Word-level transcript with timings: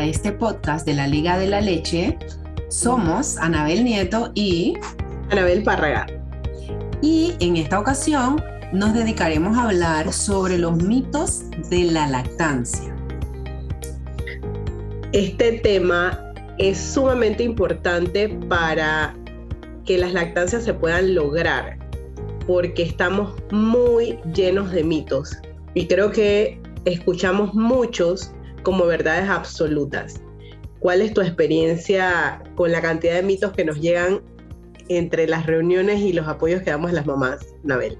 a 0.00 0.06
este 0.06 0.32
podcast 0.32 0.86
de 0.86 0.94
la 0.94 1.06
Liga 1.06 1.38
de 1.38 1.46
la 1.46 1.60
Leche. 1.60 2.18
Somos 2.68 3.36
Anabel 3.36 3.84
Nieto 3.84 4.32
y 4.34 4.72
Anabel 5.30 5.62
Párraga. 5.62 6.06
Y 7.02 7.34
en 7.40 7.58
esta 7.58 7.78
ocasión 7.78 8.42
nos 8.72 8.94
dedicaremos 8.94 9.58
a 9.58 9.64
hablar 9.64 10.10
sobre 10.10 10.56
los 10.56 10.82
mitos 10.82 11.42
de 11.68 11.84
la 11.84 12.06
lactancia. 12.08 12.96
Este 15.12 15.58
tema 15.58 16.18
es 16.56 16.78
sumamente 16.78 17.42
importante 17.42 18.30
para 18.48 19.14
que 19.84 19.98
las 19.98 20.14
lactancias 20.14 20.64
se 20.64 20.72
puedan 20.72 21.14
lograr, 21.14 21.78
porque 22.46 22.84
estamos 22.84 23.34
muy 23.50 24.18
llenos 24.34 24.72
de 24.72 24.82
mitos. 24.82 25.36
Y 25.74 25.86
creo 25.86 26.10
que 26.10 26.58
escuchamos 26.86 27.52
muchos 27.52 28.32
como 28.62 28.86
verdades 28.86 29.28
absolutas. 29.28 30.20
¿Cuál 30.80 31.02
es 31.02 31.12
tu 31.12 31.20
experiencia 31.20 32.42
con 32.56 32.72
la 32.72 32.80
cantidad 32.80 33.14
de 33.14 33.22
mitos 33.22 33.52
que 33.52 33.64
nos 33.64 33.80
llegan 33.80 34.22
entre 34.88 35.28
las 35.28 35.46
reuniones 35.46 36.00
y 36.00 36.12
los 36.12 36.26
apoyos 36.26 36.62
que 36.62 36.70
damos 36.70 36.90
a 36.90 36.94
las 36.94 37.06
mamás, 37.06 37.40
Nabel? 37.62 37.98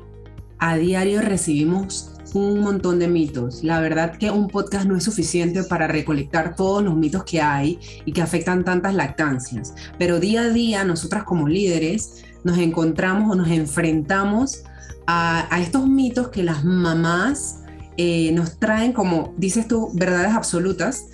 A 0.58 0.76
diario 0.76 1.20
recibimos 1.22 2.14
un 2.34 2.60
montón 2.60 2.98
de 2.98 3.08
mitos. 3.08 3.62
La 3.62 3.80
verdad 3.80 4.16
que 4.16 4.30
un 4.30 4.48
podcast 4.48 4.86
no 4.86 4.96
es 4.96 5.04
suficiente 5.04 5.64
para 5.64 5.88
recolectar 5.88 6.56
todos 6.56 6.82
los 6.82 6.96
mitos 6.96 7.24
que 7.24 7.40
hay 7.40 7.78
y 8.04 8.12
que 8.12 8.22
afectan 8.22 8.64
tantas 8.64 8.94
lactancias. 8.94 9.74
Pero 9.98 10.20
día 10.20 10.42
a 10.42 10.48
día 10.48 10.84
nosotras 10.84 11.24
como 11.24 11.48
líderes 11.48 12.24
nos 12.44 12.58
encontramos 12.58 13.30
o 13.30 13.34
nos 13.34 13.48
enfrentamos 13.48 14.64
a, 15.06 15.54
a 15.54 15.60
estos 15.60 15.86
mitos 15.86 16.28
que 16.28 16.42
las 16.42 16.64
mamás 16.64 17.59
eh, 17.96 18.32
nos 18.32 18.58
traen, 18.58 18.92
como 18.92 19.34
dices 19.36 19.68
tú, 19.68 19.90
verdades 19.94 20.32
absolutas 20.32 21.06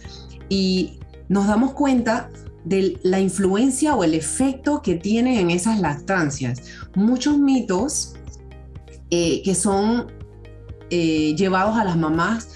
y 0.49 1.01
nos 1.29 1.47
damos 1.47 1.73
cuenta 1.73 2.31
de 2.65 2.99
la 3.03 3.21
influencia 3.21 3.95
o 3.95 4.05
el 4.05 4.15
efecto 4.15 4.83
que 4.83 4.95
tienen 4.97 5.39
en 5.39 5.51
esas 5.51 5.81
lactancias. 5.81 6.63
Muchos 6.95 7.39
mitos 7.39 8.15
eh, 9.11 9.43
que 9.43 9.55
son 9.55 10.13
eh, 10.91 11.35
llevados 11.37 11.77
a 11.77 11.85
las 11.85 11.97
mamás 11.97 12.49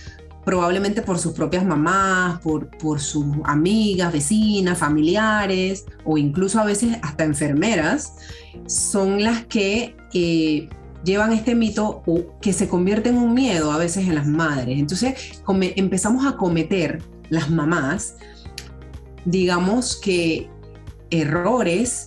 probablemente 0.45 1.03
por 1.03 1.19
sus 1.19 1.33
propias 1.33 1.65
mamás, 1.65 2.41
por, 2.41 2.71
por 2.79 2.99
sus 3.01 3.25
amigas, 3.45 4.13
vecinas, 4.13 4.79
familiares 4.79 5.85
o 6.05 6.19
incluso 6.19 6.59
a 6.59 6.65
veces 6.65 6.99
hasta 7.03 7.25
enfermeras, 7.25 8.17
son 8.67 9.23
las 9.23 9.45
que 9.47 9.95
llevan 11.05 11.33
este 11.33 11.55
mito 11.55 12.03
que 12.41 12.53
se 12.53 12.69
convierte 12.69 13.09
en 13.09 13.17
un 13.17 13.35
miedo 13.35 13.73
a 13.73 13.79
veces 13.79 14.07
en 14.07 14.15
las 14.15 14.27
madres. 14.27 14.79
Entonces 14.79 15.43
empezamos 15.77 16.27
a 16.27 16.37
cometer 16.37 17.03
las 17.29 17.51
mamás, 17.51 18.17
digamos 19.25 19.97
que 19.97 20.49
errores 21.11 22.07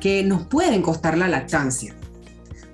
que 0.00 0.22
nos 0.24 0.46
pueden 0.46 0.82
costar 0.82 1.16
la 1.16 1.28
lactancia. 1.28 1.94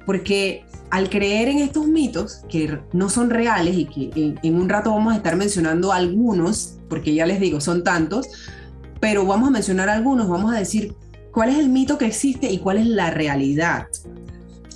Porque 0.06 0.64
al 0.91 1.11
creer 1.11 1.48
en 1.48 1.58
estos 1.58 1.86
mitos 1.86 2.42
que 2.48 2.78
no 2.92 3.08
son 3.08 3.30
reales 3.30 3.74
y 3.77 3.86
que 3.86 4.36
en, 4.42 4.55
un 4.55 4.68
rato 4.68 4.91
vamos 4.91 5.12
a 5.12 5.16
estar 5.16 5.36
mencionando 5.36 5.92
algunos, 5.92 6.78
porque 6.89 7.14
ya 7.14 7.27
les 7.27 7.41
digo, 7.41 7.61
son 7.61 7.83
tantos, 7.83 8.28
pero 9.00 9.27
vamos 9.27 9.48
a 9.48 9.50
mencionar 9.50 9.89
algunos, 9.89 10.28
vamos 10.28 10.55
a 10.55 10.58
decir 10.58 10.94
cuál 11.33 11.48
es 11.48 11.58
el 11.58 11.68
mito 11.68 11.98
que 11.98 12.06
existe 12.06 12.50
y 12.50 12.58
cuál 12.58 12.78
es 12.78 12.86
la 12.86 13.11
realidad. 13.11 13.89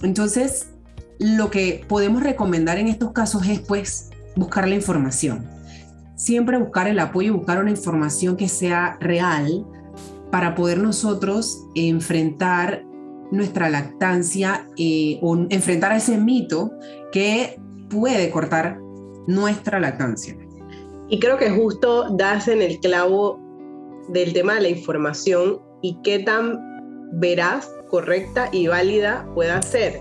Entonces, 0.02 0.68
lo 1.18 1.50
que 1.50 1.84
podemos 1.88 2.22
recomendar 2.22 2.78
en 2.78 2.88
estos 2.88 3.12
casos 3.12 3.46
es 3.48 3.60
pues 3.60 4.10
buscar 4.36 4.68
la 4.68 4.74
información. 4.74 5.46
Siempre 6.16 6.58
buscar 6.58 6.88
el 6.88 6.98
apoyo 6.98 7.34
buscar 7.34 7.60
una 7.60 7.70
información 7.70 8.36
que 8.36 8.48
sea 8.48 8.97
real 9.00 9.66
para 10.31 10.54
poder 10.54 10.78
nosotros 10.78 11.64
enfrentar 11.75 12.84
nuestra 13.31 13.69
lactancia 13.69 14.66
eh, 14.76 15.19
o 15.22 15.36
enfrentar 15.50 15.92
ese 15.92 16.19
mito 16.19 16.70
que 17.12 17.60
puede 17.88 18.30
cortar 18.30 18.78
nuestra 19.26 19.80
lactancia. 19.80 20.36
Y 21.09 21.20
creo 21.20 21.38
que 21.38 21.50
justo 21.50 22.10
das 22.16 22.48
en 22.48 22.62
el 22.62 22.78
clavo 22.80 23.38
del 24.09 24.32
tema 24.32 24.54
de 24.54 24.60
la 24.62 24.69
información 24.69 25.60
y 25.82 25.98
qué 26.03 26.19
tan 26.19 26.59
veraz, 27.15 27.70
correcta 27.88 28.49
y 28.53 28.66
válida 28.66 29.26
pueda 29.34 29.60
ser. 29.62 30.00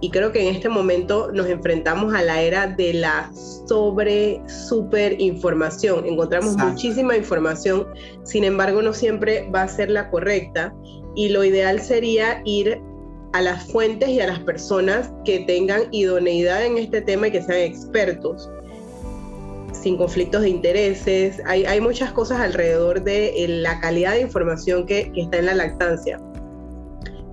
Y 0.00 0.10
creo 0.10 0.32
que 0.32 0.46
en 0.46 0.54
este 0.54 0.68
momento 0.68 1.30
nos 1.32 1.46
enfrentamos 1.46 2.12
a 2.12 2.22
la 2.22 2.42
era 2.42 2.66
de 2.66 2.92
la 2.92 3.30
sobre, 3.66 4.42
super 4.46 5.18
información. 5.20 6.04
Encontramos 6.04 6.56
muchísima 6.56 7.16
información, 7.16 7.86
sin 8.22 8.44
embargo 8.44 8.82
no 8.82 8.92
siempre 8.92 9.48
va 9.50 9.62
a 9.62 9.68
ser 9.68 9.90
la 9.90 10.10
correcta. 10.10 10.74
Y 11.16 11.28
lo 11.28 11.44
ideal 11.44 11.80
sería 11.80 12.42
ir 12.44 12.80
a 13.32 13.40
las 13.40 13.64
fuentes 13.70 14.08
y 14.10 14.20
a 14.20 14.26
las 14.26 14.40
personas 14.40 15.10
que 15.24 15.40
tengan 15.40 15.82
idoneidad 15.90 16.64
en 16.64 16.76
este 16.76 17.00
tema 17.00 17.28
y 17.28 17.32
que 17.32 17.42
sean 17.42 17.60
expertos 17.60 18.50
sin 19.72 19.96
conflictos 19.96 20.42
de 20.42 20.48
intereses. 20.48 21.40
Hay, 21.46 21.64
hay 21.66 21.80
muchas 21.80 22.12
cosas 22.12 22.40
alrededor 22.40 23.02
de 23.02 23.44
eh, 23.44 23.48
la 23.48 23.80
calidad 23.80 24.12
de 24.12 24.20
información 24.20 24.86
que, 24.86 25.12
que, 25.12 25.22
está 25.22 25.38
en 25.38 25.46
la 25.46 25.54
lactancia. 25.54 26.18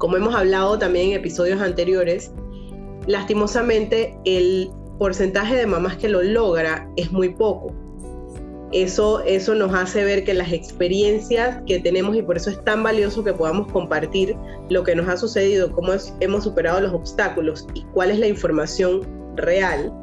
Como 0.01 0.17
hemos 0.17 0.33
hablado 0.33 0.79
también 0.79 1.09
en 1.09 1.17
episodios 1.17 1.61
anteriores, 1.61 2.31
lastimosamente 3.05 4.17
el 4.25 4.71
porcentaje 4.97 5.55
de 5.55 5.67
mamás 5.67 5.97
que 5.97 6.09
lo 6.09 6.23
logra 6.23 6.89
es 6.95 7.11
muy 7.11 7.29
poco. 7.29 7.71
Eso, 8.71 9.21
eso 9.21 9.53
nos 9.53 9.75
hace 9.75 10.03
ver 10.03 10.23
que 10.23 10.33
las 10.33 10.51
experiencias 10.51 11.61
que 11.67 11.79
tenemos 11.79 12.15
y 12.15 12.23
por 12.23 12.35
eso 12.35 12.49
es 12.49 12.63
tan 12.63 12.81
valioso 12.81 13.23
que 13.23 13.31
podamos 13.31 13.71
compartir 13.71 14.35
lo 14.71 14.83
que 14.83 14.95
nos 14.95 15.07
ha 15.07 15.17
sucedido, 15.17 15.71
cómo 15.71 15.91
hemos 16.19 16.45
superado 16.45 16.81
los 16.81 16.93
obstáculos 16.93 17.67
y 17.75 17.83
cuál 17.93 18.09
es 18.09 18.17
la 18.17 18.27
información 18.27 19.07
real 19.35 19.93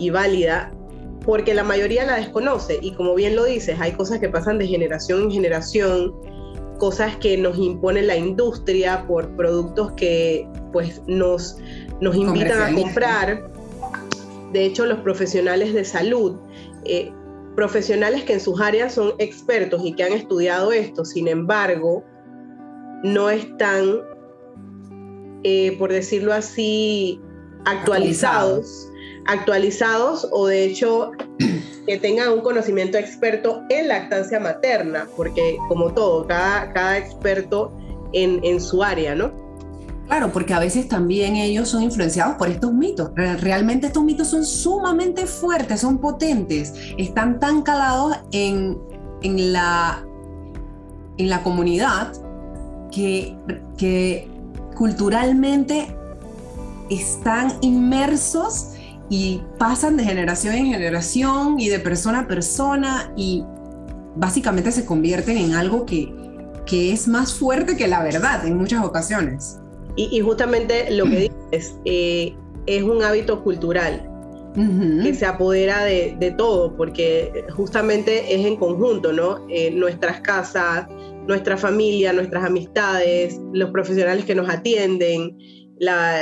y 0.00 0.10
válida, 0.10 0.72
porque 1.24 1.54
la 1.54 1.62
mayoría 1.62 2.04
la 2.04 2.16
desconoce 2.16 2.80
y 2.82 2.92
como 2.94 3.14
bien 3.14 3.36
lo 3.36 3.44
dices, 3.44 3.78
hay 3.80 3.92
cosas 3.92 4.18
que 4.18 4.28
pasan 4.28 4.58
de 4.58 4.66
generación 4.66 5.22
en 5.22 5.30
generación, 5.30 6.12
cosas 6.78 7.16
que 7.16 7.36
nos 7.36 7.58
impone 7.58 8.02
la 8.02 8.16
industria 8.16 9.06
por 9.06 9.28
productos 9.36 9.92
que 9.92 10.48
pues 10.72 11.00
nos 11.06 11.56
nos 12.00 12.16
invitan 12.16 12.62
a 12.62 12.74
comprar. 12.74 13.50
De 14.52 14.64
hecho, 14.64 14.86
los 14.86 15.00
profesionales 15.00 15.74
de 15.74 15.84
salud, 15.84 16.36
eh, 16.84 17.12
profesionales 17.56 18.24
que 18.24 18.34
en 18.34 18.40
sus 18.40 18.60
áreas 18.60 18.94
son 18.94 19.14
expertos 19.18 19.82
y 19.84 19.94
que 19.94 20.04
han 20.04 20.12
estudiado 20.12 20.72
esto, 20.72 21.04
sin 21.04 21.28
embargo, 21.28 22.04
no 23.02 23.30
están, 23.30 24.00
eh, 25.42 25.76
por 25.78 25.92
decirlo 25.92 26.32
así, 26.32 27.20
actualizados, 27.64 28.88
actualizados 29.26 30.28
o 30.30 30.46
de 30.46 30.64
hecho 30.64 31.12
que 31.86 31.98
tengan 31.98 32.30
un 32.30 32.40
conocimiento 32.40 32.98
experto 32.98 33.62
en 33.70 33.88
lactancia 33.88 34.40
materna, 34.40 35.06
porque 35.16 35.56
como 35.68 35.92
todo, 35.92 36.26
cada, 36.26 36.72
cada 36.72 36.98
experto 36.98 37.72
en, 38.12 38.40
en 38.44 38.60
su 38.60 38.82
área, 38.82 39.14
¿no? 39.14 39.44
Claro, 40.06 40.30
porque 40.32 40.52
a 40.52 40.58
veces 40.58 40.86
también 40.88 41.36
ellos 41.36 41.68
son 41.68 41.82
influenciados 41.82 42.36
por 42.36 42.48
estos 42.48 42.72
mitos. 42.72 43.10
Realmente 43.14 43.86
estos 43.86 44.04
mitos 44.04 44.28
son 44.28 44.44
sumamente 44.44 45.26
fuertes, 45.26 45.80
son 45.80 45.98
potentes, 45.98 46.74
están 46.98 47.40
tan 47.40 47.62
calados 47.62 48.16
en, 48.32 48.78
la, 49.22 50.04
en 51.16 51.30
la 51.30 51.42
comunidad 51.42 52.12
que, 52.90 53.34
que 53.78 54.28
culturalmente 54.76 55.96
están 56.90 57.54
inmersos 57.62 58.73
y 59.16 59.40
pasan 59.58 59.96
de 59.96 60.02
generación 60.02 60.56
en 60.56 60.72
generación 60.72 61.60
y 61.60 61.68
de 61.68 61.78
persona 61.78 62.20
a 62.20 62.26
persona 62.26 63.12
y 63.16 63.44
básicamente 64.16 64.72
se 64.72 64.84
convierten 64.84 65.36
en 65.38 65.54
algo 65.54 65.86
que, 65.86 66.12
que 66.66 66.92
es 66.92 67.06
más 67.06 67.32
fuerte 67.32 67.76
que 67.76 67.86
la 67.86 68.02
verdad 68.02 68.44
en 68.44 68.56
muchas 68.56 68.84
ocasiones. 68.84 69.60
Y, 69.94 70.20
justamente 70.20 70.90
lo 70.90 71.04
que 71.04 71.30
dices, 71.52 71.76
eh, 71.84 72.34
es 72.66 72.82
un 72.82 73.04
hábito 73.04 73.44
cultural 73.44 74.10
que 74.54 75.14
se 75.14 75.26
apodera 75.26 75.84
de, 75.84 76.34
todo, 76.36 76.76
porque 76.76 77.44
justamente 77.50 78.34
es 78.34 78.44
en 78.44 78.56
conjunto, 78.56 79.12
¿no? 79.12 79.46
Eh, 79.48 79.70
nuestras 79.70 80.20
casas, 80.22 80.88
nuestra 81.28 81.56
familia, 81.56 82.12
nuestras 82.12 82.44
amistades, 82.44 83.40
los 83.52 83.70
profesionales 83.70 84.24
que 84.24 84.34
nos 84.34 84.48
atienden, 84.48 85.38
la, 85.78 86.18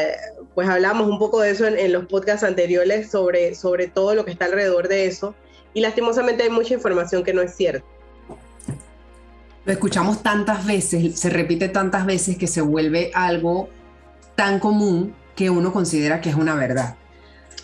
pues 0.54 0.68
hablamos 0.68 1.08
un 1.08 1.18
poco 1.18 1.40
de 1.40 1.50
eso 1.50 1.66
en, 1.66 1.92
los 1.92 2.06
podcasts 2.06 2.44
anteriores 2.44 3.10
sobre, 3.10 3.54
sobre 3.54 3.88
todo 3.88 4.14
lo 4.14 4.24
que 4.24 4.32
está 4.32 4.46
alrededor 4.46 4.88
de 4.88 5.06
eso, 5.06 5.34
y 5.74 5.80
lastimosamente 5.80 6.42
hay 6.42 6.50
mucha 6.50 6.74
información 6.74 7.24
que 7.24 7.32
no 7.32 7.42
es 7.42 7.54
cierta. 7.54 7.86
Lo 9.64 9.72
escuchamos 9.72 10.22
tantas 10.22 10.66
veces, 10.66 11.18
se 11.18 11.30
repite 11.30 11.68
tantas 11.68 12.04
veces 12.04 12.36
que 12.36 12.46
se 12.46 12.60
vuelve 12.60 13.10
algo 13.14 13.68
tan 14.34 14.58
común 14.58 15.14
que 15.36 15.50
uno 15.50 15.72
considera 15.72 16.20
que 16.20 16.30
es 16.30 16.34
una 16.34 16.54
verdad. 16.54 16.96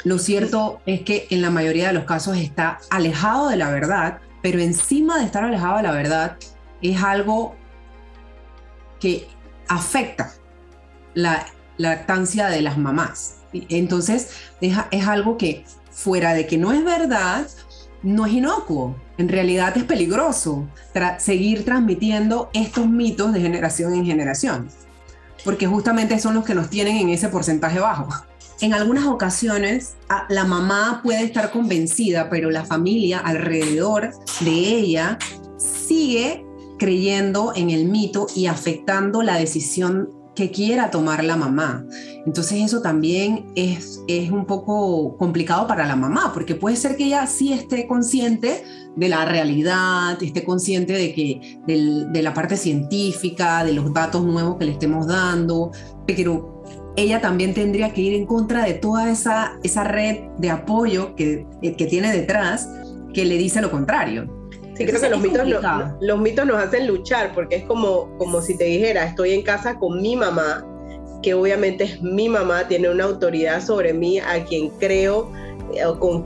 Lo 0.05 0.19
cierto 0.19 0.81
es 0.87 1.01
que 1.01 1.27
en 1.31 1.43
la 1.43 1.51
mayoría 1.51 1.89
de 1.89 1.93
los 1.93 2.05
casos 2.05 2.37
está 2.37 2.79
alejado 2.91 3.49
de 3.49 3.57
la 3.57 3.71
verdad 3.71 4.21
pero 4.43 4.61
encima 4.61 5.19
de 5.19 5.25
estar 5.25 5.45
alejado 5.45 5.79
de 5.79 5.83
la 5.83 5.93
verdad, 5.93 6.37
es 6.81 7.03
algo 7.03 7.57
que 9.01 9.29
afecta 9.69 10.33
la 11.15 11.47
lactancia 11.79 12.49
de 12.49 12.63
las 12.63 12.77
mamás. 12.77 13.37
Entonces, 13.53 14.31
es, 14.61 14.77
es 14.91 15.07
algo 15.09 15.39
que 15.39 15.65
fuera 15.91 16.35
de 16.35 16.47
que 16.47 16.59
no 16.59 16.73
es 16.73 16.85
verdad, 16.85 17.47
no 18.03 18.27
es 18.27 18.33
inocuo. 18.33 18.97
En 19.17 19.29
realidad 19.29 19.77
es 19.77 19.85
peligroso 19.85 20.69
seguir 21.19 21.65
transmitiendo 21.65 22.51
estos 22.53 22.89
mitos 22.89 23.33
de 23.33 23.41
generación 23.41 23.95
en 23.95 24.05
generación, 24.05 24.69
porque 25.45 25.67
justamente 25.67 26.19
son 26.21 26.35
los 26.35 26.45
que 26.45 26.55
nos 26.55 26.71
tienen 26.71 26.99
en 26.99 27.09
ese 27.09 27.29
porcentaje 27.29 27.81
bajo. 27.81 28.09
En 28.61 28.75
algunas 28.75 29.07
ocasiones 29.07 29.97
la 30.29 30.45
mamá 30.45 31.01
puede 31.03 31.25
estar 31.25 31.51
convencida, 31.51 32.29
pero 32.29 32.51
la 32.51 32.65
familia 32.65 33.19
alrededor 33.19 34.11
de 34.41 34.51
ella 34.51 35.19
sigue 35.57 36.45
creyendo 36.79 37.53
en 37.55 37.71
el 37.71 37.87
mito 37.87 38.29
y 38.35 38.47
afectando 38.47 39.23
la 39.23 39.37
decisión 39.37 40.11
que 40.39 40.53
quiera 40.53 40.89
tomar 40.89 41.25
la 41.25 41.37
mamá. 41.37 41.85
Entonces 42.25 42.63
eso 42.63 42.81
también 42.81 43.47
es, 43.57 44.05
es 44.07 44.31
un 44.31 44.47
poco 44.47 45.17
complicado 45.17 45.67
para 45.67 45.85
la 45.85 45.97
mamá, 45.97 46.31
porque 46.33 46.55
puede 46.55 46.77
ser 46.77 46.97
que 46.97 47.07
ella 47.07 47.27
sí 47.27 47.53
esté 47.53 47.89
consciente 47.89 48.63
de 48.95 49.09
la 49.09 49.25
realidad, 49.25 50.23
esté 50.23 50.45
consciente 50.45 50.93
de, 50.93 51.13
que, 51.13 51.59
de 51.67 52.23
la 52.23 52.35
parte 52.35 52.57
científica, 52.57 53.65
de 53.65 53.73
los 53.73 53.93
datos 53.93 54.25
nuevos 54.25 54.59
que 54.59 54.67
le 54.67 54.73
estemos 54.73 55.09
dando, 55.09 55.73
pero 56.07 56.63
ella 56.97 57.21
también 57.21 57.53
tendría 57.53 57.93
que 57.93 58.03
ir 58.03 58.15
en 58.15 58.25
contra 58.25 58.65
de 58.65 58.75
toda 58.75 59.11
esa, 59.11 59.59
esa 59.65 59.83
red 59.83 60.19
de 60.39 60.51
apoyo 60.51 61.17
que, 61.17 61.49
que 61.61 61.87
tiene 61.87 62.13
detrás 62.13 62.69
que 63.13 63.25
le 63.25 63.39
dice 63.39 63.61
lo 63.61 63.73
contrario. 63.73 64.38
Sí, 64.79 64.87
creo 64.87 65.01
que 65.01 65.11
los 65.11 65.21
mitos, 65.21 65.49
los 66.01 66.21
mitos 66.21 66.47
nos 66.47 66.63
hacen 66.63 66.87
luchar, 66.87 67.33
porque 67.35 67.57
es 67.57 67.65
como, 67.65 68.17
como 68.17 68.41
si 68.41 68.57
te 68.57 68.65
dijera, 68.65 69.05
estoy 69.05 69.33
en 69.33 69.43
casa 69.43 69.75
con 69.75 70.01
mi 70.01 70.15
mamá, 70.15 70.65
que 71.21 71.35
obviamente 71.35 71.85
es 71.85 72.01
mi 72.01 72.29
mamá, 72.29 72.69
tiene 72.69 72.89
una 72.89 73.05
autoridad 73.05 73.61
sobre 73.61 73.93
mí, 73.93 74.21
a 74.21 74.45
quien 74.45 74.71
creo, 74.79 75.33
eh, 75.75 75.83
con, 75.99 76.25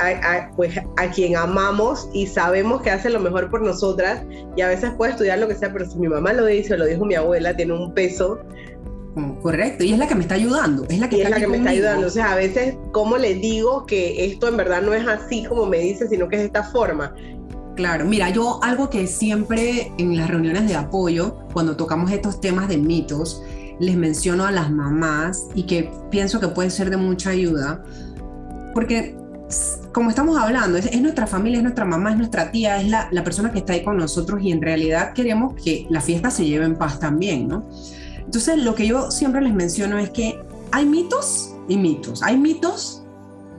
a, 0.00 0.50
pues, 0.56 0.76
a 0.96 1.10
quien 1.12 1.36
amamos 1.36 2.08
y 2.12 2.26
sabemos 2.26 2.82
que 2.82 2.90
hace 2.90 3.08
lo 3.08 3.20
mejor 3.20 3.50
por 3.50 3.62
nosotras, 3.62 4.24
y 4.56 4.62
a 4.62 4.68
veces 4.68 4.90
puede 4.96 5.12
estudiar 5.12 5.38
lo 5.38 5.46
que 5.46 5.54
sea, 5.54 5.72
pero 5.72 5.88
si 5.88 5.96
mi 5.96 6.08
mamá 6.08 6.32
lo 6.32 6.46
dice, 6.46 6.76
lo 6.76 6.86
dijo 6.86 7.04
mi 7.04 7.14
abuela, 7.14 7.54
tiene 7.54 7.72
un 7.72 7.94
peso. 7.94 8.40
Correcto, 9.42 9.84
y 9.84 9.92
es 9.92 9.98
la 9.98 10.08
que 10.08 10.14
me 10.14 10.22
está 10.22 10.34
ayudando, 10.34 10.86
es 10.88 10.98
la 10.98 11.08
que, 11.08 11.22
es 11.22 11.30
la 11.30 11.36
que 11.36 11.46
me 11.46 11.58
está 11.58 11.70
ayudando. 11.70 12.06
O 12.06 12.10
sea, 12.10 12.32
a 12.32 12.36
veces, 12.36 12.74
¿cómo 12.92 13.18
le 13.18 13.34
digo 13.34 13.84
que 13.84 14.24
esto 14.24 14.48
en 14.48 14.56
verdad 14.56 14.80
no 14.82 14.92
es 14.92 15.06
así 15.06 15.44
como 15.44 15.66
me 15.66 15.78
dice, 15.78 16.08
sino 16.08 16.28
que 16.28 16.36
es 16.36 16.42
de 16.42 16.46
esta 16.46 16.64
forma? 16.64 17.14
Claro, 17.74 18.04
mira, 18.04 18.28
yo 18.28 18.62
algo 18.62 18.90
que 18.90 19.06
siempre 19.06 19.92
en 19.96 20.16
las 20.16 20.28
reuniones 20.28 20.68
de 20.68 20.76
apoyo, 20.76 21.38
cuando 21.52 21.76
tocamos 21.76 22.10
estos 22.10 22.40
temas 22.40 22.68
de 22.68 22.76
mitos, 22.76 23.42
les 23.80 23.96
menciono 23.96 24.44
a 24.44 24.50
las 24.50 24.70
mamás 24.70 25.46
y 25.54 25.62
que 25.64 25.90
pienso 26.10 26.38
que 26.38 26.48
puede 26.48 26.68
ser 26.70 26.90
de 26.90 26.98
mucha 26.98 27.30
ayuda, 27.30 27.82
porque 28.74 29.16
como 29.92 30.10
estamos 30.10 30.38
hablando, 30.38 30.78
es, 30.78 31.00
nuestra 31.00 31.26
familia, 31.26 31.58
es 31.58 31.62
nuestra 31.62 31.84
mamá, 31.84 32.10
es 32.10 32.16
nuestra 32.16 32.50
tía, 32.50 32.80
es 32.80 32.88
la, 32.88 33.24
persona 33.24 33.52
que 33.52 33.58
está 33.58 33.74
ahí 33.74 33.84
con 33.84 33.96
nosotros 33.96 34.42
y 34.42 34.50
en 34.50 34.62
realidad 34.62 35.12
queremos 35.12 35.54
que 35.62 35.86
la 35.90 36.00
fiesta 36.00 36.30
se 36.30 36.44
lleve 36.44 36.64
en 36.64 36.76
paz 36.76 36.98
también, 36.98 37.48
¿no? 37.48 37.66
Entonces, 38.18 38.58
lo 38.58 38.74
que 38.74 38.86
yo 38.86 39.10
siempre 39.10 39.42
les 39.42 39.52
menciono 39.52 39.98
es 39.98 40.10
que 40.10 40.40
hay 40.70 40.86
mitos 40.86 41.54
y 41.68 41.76
mitos. 41.76 42.22
Hay 42.22 42.38
mitos 42.38 43.01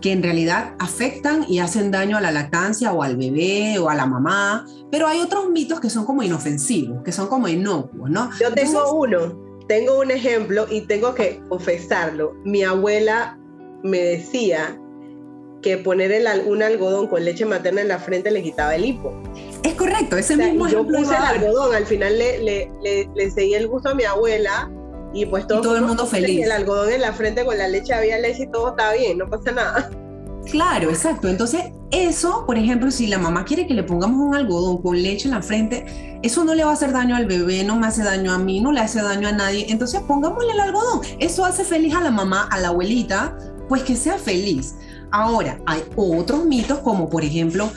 que 0.03 0.11
en 0.11 0.21
realidad 0.21 0.75
afectan 0.79 1.45
y 1.47 1.59
hacen 1.59 1.89
daño 1.89 2.17
a 2.17 2.21
la 2.21 2.29
lactancia 2.29 2.91
o 2.91 3.03
al 3.03 3.15
bebé 3.15 3.79
o 3.79 3.89
a 3.89 3.95
la 3.95 4.05
mamá, 4.05 4.67
pero 4.91 5.07
hay 5.07 5.21
otros 5.21 5.49
mitos 5.49 5.79
que 5.79 5.89
son 5.89 6.05
como 6.05 6.21
inofensivos, 6.21 7.01
que 7.03 7.13
son 7.13 7.27
como 7.27 7.47
inocuos, 7.47 8.09
¿no? 8.09 8.29
Yo 8.37 8.53
tengo 8.53 8.95
uno, 8.95 9.39
tengo 9.69 9.97
un 10.01 10.11
ejemplo 10.11 10.67
y 10.69 10.81
tengo 10.81 11.15
que 11.15 11.41
confesarlo. 11.47 12.33
Mi 12.43 12.63
abuela 12.63 13.39
me 13.81 13.99
decía 13.99 14.77
que 15.61 15.77
poner 15.77 16.11
el, 16.11 16.27
un 16.47 16.61
algodón 16.61 17.07
con 17.07 17.23
leche 17.23 17.45
materna 17.45 17.79
en 17.79 17.87
la 17.87 17.97
frente 17.97 18.29
le 18.29 18.43
quitaba 18.43 18.75
el 18.75 18.83
hipo. 18.83 19.13
Es 19.63 19.75
correcto, 19.75 20.17
ese 20.17 20.35
mismo 20.35 20.67
Yo 20.67 20.85
puse 20.85 21.15
el 21.15 21.23
algodón, 21.23 21.73
al 21.73 21.85
final 21.85 22.19
le, 22.19 22.39
le, 22.39 22.69
le, 22.83 23.09
le 23.15 23.31
seguí 23.31 23.53
el 23.53 23.69
gusto 23.69 23.87
a 23.87 23.95
mi 23.95 24.03
abuela 24.03 24.69
y 25.13 25.25
pues 25.25 25.47
todo, 25.47 25.75
el 25.75 25.83
mundo 25.83 26.05
feliz. 26.05 26.43
El 26.43 26.51
algodón 26.51 26.91
en 26.91 27.01
la 27.01 27.13
frente 27.13 27.45
con 27.45 27.57
la 27.57 27.67
leche, 27.67 27.93
había 27.93 28.17
leche 28.19 28.43
y 28.43 28.47
todo 28.51 28.69
estaba 28.69 28.93
bien, 28.93 29.17
no 29.17 29.29
pasa 29.29 29.51
nada. 29.51 29.89
Claro, 30.49 30.89
exacto. 30.89 31.27
Entonces, 31.27 31.71
eso, 31.91 32.43
por 32.45 32.57
ejemplo, 32.57 32.91
si 32.91 33.07
la 33.07 33.17
mamá 33.17 33.45
quiere 33.45 33.65
que 33.65 33.73
le 33.73 33.83
pongamos 33.83 34.19
un 34.19 34.35
algodón 34.35 34.81
con 34.81 35.01
leche 35.01 35.27
en 35.27 35.35
la 35.35 35.41
frente, 35.41 36.19
eso 36.21 36.43
no 36.43 36.53
le 36.53 36.63
va 36.63 36.71
a 36.71 36.73
hacer 36.73 36.91
daño 36.91 37.15
al 37.15 37.25
bebé, 37.27 37.63
no 37.63 37.77
me 37.77 37.87
hace 37.87 38.03
daño 38.03 38.33
a 38.33 38.37
mí, 38.37 38.59
no 38.59 38.71
le 38.71 38.81
hace 38.81 39.01
daño 39.01 39.27
a 39.27 39.31
nadie. 39.31 39.67
Entonces, 39.69 40.01
pongámosle 40.01 40.51
el 40.51 40.59
algodón. 40.59 41.01
Eso 41.19 41.45
hace 41.45 41.63
feliz 41.63 41.95
a 41.95 42.01
la 42.01 42.11
mamá, 42.11 42.47
a 42.51 42.59
la 42.59 42.69
abuelita, 42.69 43.37
pues 43.69 43.83
que 43.83 43.95
sea 43.95 44.17
feliz. 44.17 44.75
Ahora, 45.11 45.59
hay 45.65 45.83
otros 45.95 46.45
mitos 46.45 46.79
como 46.79 47.09
por 47.09 47.23
ejemplo, 47.23 47.71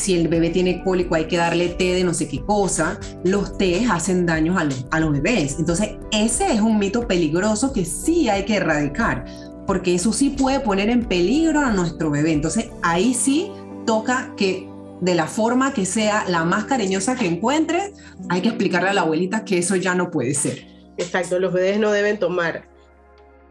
si 0.00 0.16
el 0.16 0.28
bebé 0.28 0.50
tiene 0.50 0.82
cólico 0.82 1.14
hay 1.14 1.26
que 1.26 1.36
darle 1.36 1.68
té 1.68 1.94
de 1.94 2.04
no 2.04 2.14
sé 2.14 2.28
qué 2.28 2.40
cosa, 2.44 2.98
los 3.24 3.56
tés 3.58 3.88
hacen 3.90 4.26
daño 4.26 4.56
a 4.58 4.64
los, 5.00 5.12
bebés. 5.12 5.56
Entonces, 5.58 5.90
ese 6.10 6.52
es 6.52 6.60
un 6.60 6.78
mito 6.78 7.06
peligroso 7.06 7.72
que 7.72 7.84
sí 7.84 8.28
hay 8.28 8.44
que 8.44 8.56
erradicar, 8.56 9.24
porque 9.66 9.94
eso 9.94 10.12
sí 10.12 10.30
puede 10.30 10.60
poner 10.60 10.88
en 10.88 11.04
peligro 11.04 11.60
a 11.60 11.70
nuestro 11.70 12.10
bebé. 12.10 12.32
Entonces, 12.32 12.70
ahí 12.82 13.14
sí 13.14 13.50
toca 13.86 14.34
que 14.36 14.68
de 15.00 15.14
la 15.14 15.26
forma 15.26 15.72
que 15.72 15.86
sea 15.86 16.24
la 16.28 16.44
más 16.44 16.64
cariñosa 16.64 17.14
que 17.16 17.26
encuentre, 17.26 17.92
hay 18.28 18.40
que 18.40 18.48
explicarle 18.48 18.90
a 18.90 18.94
la 18.94 19.02
abuelita 19.02 19.44
que 19.44 19.58
eso 19.58 19.76
ya 19.76 19.94
no 19.94 20.10
puede 20.10 20.34
ser. 20.34 20.66
Exacto, 20.96 21.38
los 21.38 21.52
bebés 21.52 21.78
no 21.78 21.92
deben 21.92 22.18
tomar 22.18 22.68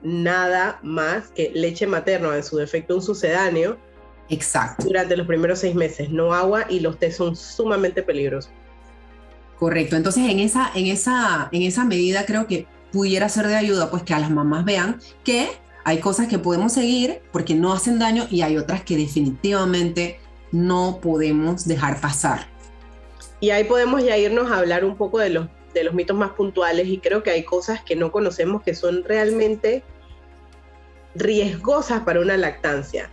nada 0.04 0.80
más 0.84 1.30
que 1.30 1.52
leche 1.54 1.88
materna, 1.88 2.36
en 2.36 2.44
su 2.44 2.58
defecto 2.58 2.96
un 2.96 3.02
sucedáneo. 3.02 3.78
Exacto. 4.30 4.86
Durante 4.86 5.18
los 5.18 5.28
primeros 5.28 5.60
seis 5.60 5.76
meses, 5.76 6.10
no 6.10 6.34
agua 6.34 6.66
y 6.70 6.80
los 6.80 7.00
té 7.00 7.12
son 7.12 7.36
sumamente 7.36 8.04
peligrosos. 8.04 8.52
Correcto. 9.58 9.96
Entonces, 9.96 10.30
en 10.30 10.40
esa, 10.40 10.72
en 10.76 10.88
esa, 10.88 11.50
en 11.52 11.64
esa 11.64 11.84
medida 11.84 12.26
creo 12.26 12.48
que 12.48 12.68
pudiera 12.92 13.28
ser 13.28 13.48
de 13.48 13.56
ayuda, 13.56 13.90
pues 13.90 14.04
que 14.04 14.14
a 14.14 14.20
las 14.20 14.32
mamás 14.32 14.66
vean 14.66 15.00
que 15.24 15.50
hay 15.84 16.00
cosas 16.00 16.28
que 16.28 16.40
podemos 16.40 16.74
seguir 16.74 17.22
porque 17.32 17.56
no 17.56 17.74
hacen 17.74 18.00
daño 18.00 18.28
y 18.30 18.42
hay 18.42 18.58
otras 18.58 18.84
que 18.84 18.96
definitivamente 18.96 20.20
no 20.52 21.00
podemos 21.02 21.68
dejar 21.68 22.00
pasar. 22.00 22.48
Y 23.40 23.52
ahí 23.52 23.64
podemos 23.64 24.04
ya 24.04 24.18
irnos 24.18 24.52
a 24.52 24.58
hablar 24.58 24.86
un 24.86 24.96
poco 24.96 25.20
de 25.20 25.30
los 25.30 25.48
de 25.74 25.84
los 25.84 25.94
mitos 25.94 26.18
más 26.18 26.32
puntuales 26.32 26.88
y 26.88 26.98
creo 26.98 27.24
que 27.24 27.32
hay 27.32 27.44
cosas 27.44 27.84
que 27.84 27.96
no 27.96 28.12
conocemos 28.12 28.64
que 28.64 28.76
son 28.76 29.04
realmente 29.04 29.84
riesgosas 31.16 32.02
para 32.02 32.22
una 32.22 32.38
lactancia. 32.38 33.10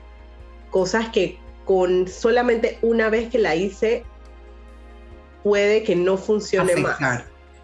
Cosas 0.71 1.09
que 1.11 1.39
con 1.65 2.09
solamente 2.09 2.79
una 2.83 3.09
vez 3.09 3.31
que 3.31 3.39
la 3.39 3.57
hice 3.57 4.05
puede 5.43 5.83
que 5.83 5.97
no 5.97 6.17
funcione 6.17 6.77
más. 6.77 6.99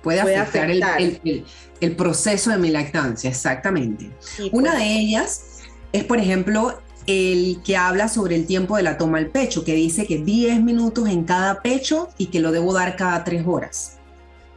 Puede, 0.03 0.21
afectar, 0.21 0.69
El, 1.01 1.97
proceso 1.97 2.51
de 2.51 2.59
mi 2.59 2.71
lactancia, 2.71 3.31
exactamente. 3.31 4.11
una 4.51 4.75
de 4.75 4.85
ellas 4.85 5.61
es, 5.93 6.03
por 6.03 6.19
ejemplo, 6.19 6.81
el 7.07 7.63
que 7.65 7.77
habla 7.77 8.09
sobre 8.09 8.35
el 8.35 8.47
tiempo 8.47 8.77
de 8.77 8.83
la 8.83 8.99
toma 8.99 9.19
al 9.19 9.29
pecho, 9.29 9.65
que 9.65 9.75
dice 9.75 10.05
que 10.07 10.19
10 10.19 10.61
minutos 10.61 11.09
en 11.09 11.23
cada 11.23 11.63
pecho 11.63 12.09
y 12.19 12.27
que 12.27 12.41
lo 12.41 12.51
debo 12.51 12.73
dar 12.73 12.97
cada 12.97 13.23
3 13.23 13.45
horas 13.47 13.99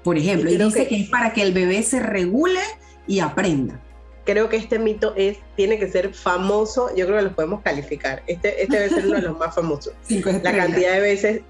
por 0.05 0.19
ejemplo, 0.19 0.51
y, 0.51 0.57
dice 0.57 0.87
que, 0.87 1.01
es 1.01 1.09
para 1.09 1.33
que 1.33 1.41
el 1.41 1.51
bebé 1.51 1.81
se 1.81 1.99
regule 1.99 2.59
y 3.07 3.19
aprenda. 3.19 3.81
Creo 4.25 4.49
que 4.49 4.57
este 4.57 4.79
mito 4.79 5.13
es, 5.15 5.37
tiene 5.55 5.77
que 5.77 5.87
ser 5.87 6.13
famoso, 6.13 6.89
yo 6.95 7.05
creo 7.05 7.19
que 7.19 7.25
lo 7.25 7.35
podemos 7.35 7.61
calificar. 7.61 8.23
Este, 8.27 8.63
este 8.63 8.77
debe 8.77 8.89
ser 8.89 9.05
uno 9.05 9.15
de 9.15 9.21
los 9.21 9.37
más 9.37 9.53
famosos. 9.53 9.93
la 10.43 10.55
cantidad 10.55 10.93
de 10.93 10.99
veces, 10.99 11.41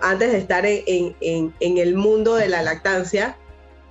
antes 0.00 0.32
de 0.32 0.38
estar 0.38 0.66
en, 0.66 1.14
en, 1.20 1.54
en, 1.60 1.78
el 1.78 1.94
mundo 1.94 2.34
de 2.34 2.48
la 2.48 2.62
lactancia, 2.62 3.36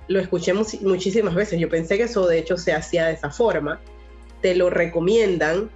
lo 0.08 0.20
escuché 0.20 0.52
muchísimas 0.52 1.34
veces. 1.34 1.58
Yo 1.58 1.68
pensé 1.68 1.96
que 1.96 2.04
eso 2.04 2.26
de 2.26 2.38
hecho 2.38 2.58
se 2.58 2.72
hacía 2.72 3.06
de 3.06 3.14
esa 3.14 3.30
forma. 3.30 3.80
Te 4.42 4.54
lo 4.54 4.68
recomiendan 4.68 5.70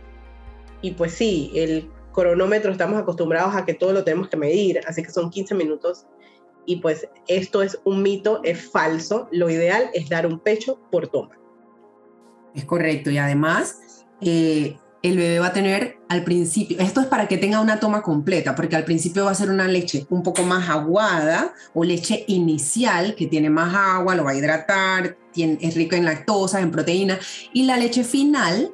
y 0.83 0.93
pues 0.93 1.12
sí, 1.12 1.50
el 1.55 1.90
cronómetro 2.12 2.73
estamos 2.73 3.00
acostumbrados 3.00 3.55
a 3.55 3.64
que 3.64 3.75
todo 3.75 3.93
lo 3.93 4.05
tenemos 4.05 4.29
que 4.29 4.37
medir, 4.37 4.81
así 4.87 5.02
que 5.02 5.11
son 5.11 5.31
15 5.31 5.55
minutos 5.55 6.07
y 6.67 6.76
pues 6.76 7.09
esto 7.26 7.62
es 7.62 7.81
un 7.85 8.02
mito, 8.02 8.40
es 8.45 8.71
falso. 8.71 9.29
Lo 9.33 9.50
ideal 9.50 9.90
es 9.95 10.09
dar 10.09 10.26
un 10.26 10.38
pecho 10.38 10.79
por 10.90 11.09
toma. 11.09 11.40
Es 12.54 12.64
correcto 12.64 13.11
y 13.11 13.19
además 13.19 13.78
eh, 14.21 14.76
el 15.02 15.16
bebé 15.16 15.38
va 15.38 15.47
a 15.47 15.52
tener 15.52 15.99
al 16.09 16.25
principio, 16.25 16.78
esto 16.78 17.00
es 17.00 17.07
para 17.07 17.26
que 17.26 17.38
tenga 17.38 17.61
una 17.61 17.80
toma 17.80 18.02
completa, 18.02 18.54
porque 18.54 18.76
al 18.76 18.85
principio 18.85 19.25
va 19.25 19.30
a 19.30 19.35
ser 19.35 19.49
una 19.50 19.66
leche 19.66 20.07
un 20.11 20.23
poco 20.23 20.42
más 20.42 20.69
aguada 20.69 21.54
o 21.73 21.85
leche 21.85 22.25
inicial 22.28 23.14
que 23.14 23.26
tiene 23.26 23.49
más 23.49 23.75
agua, 23.75 24.14
lo 24.14 24.25
va 24.25 24.33
a 24.33 24.35
hidratar, 24.35 25.16
es 25.35 25.75
rica 25.75 25.97
en 25.97 26.04
lactosa, 26.04 26.61
en 26.61 26.71
proteína, 26.71 27.19
y 27.52 27.62
la 27.62 27.76
leche 27.78 28.04
final 28.04 28.73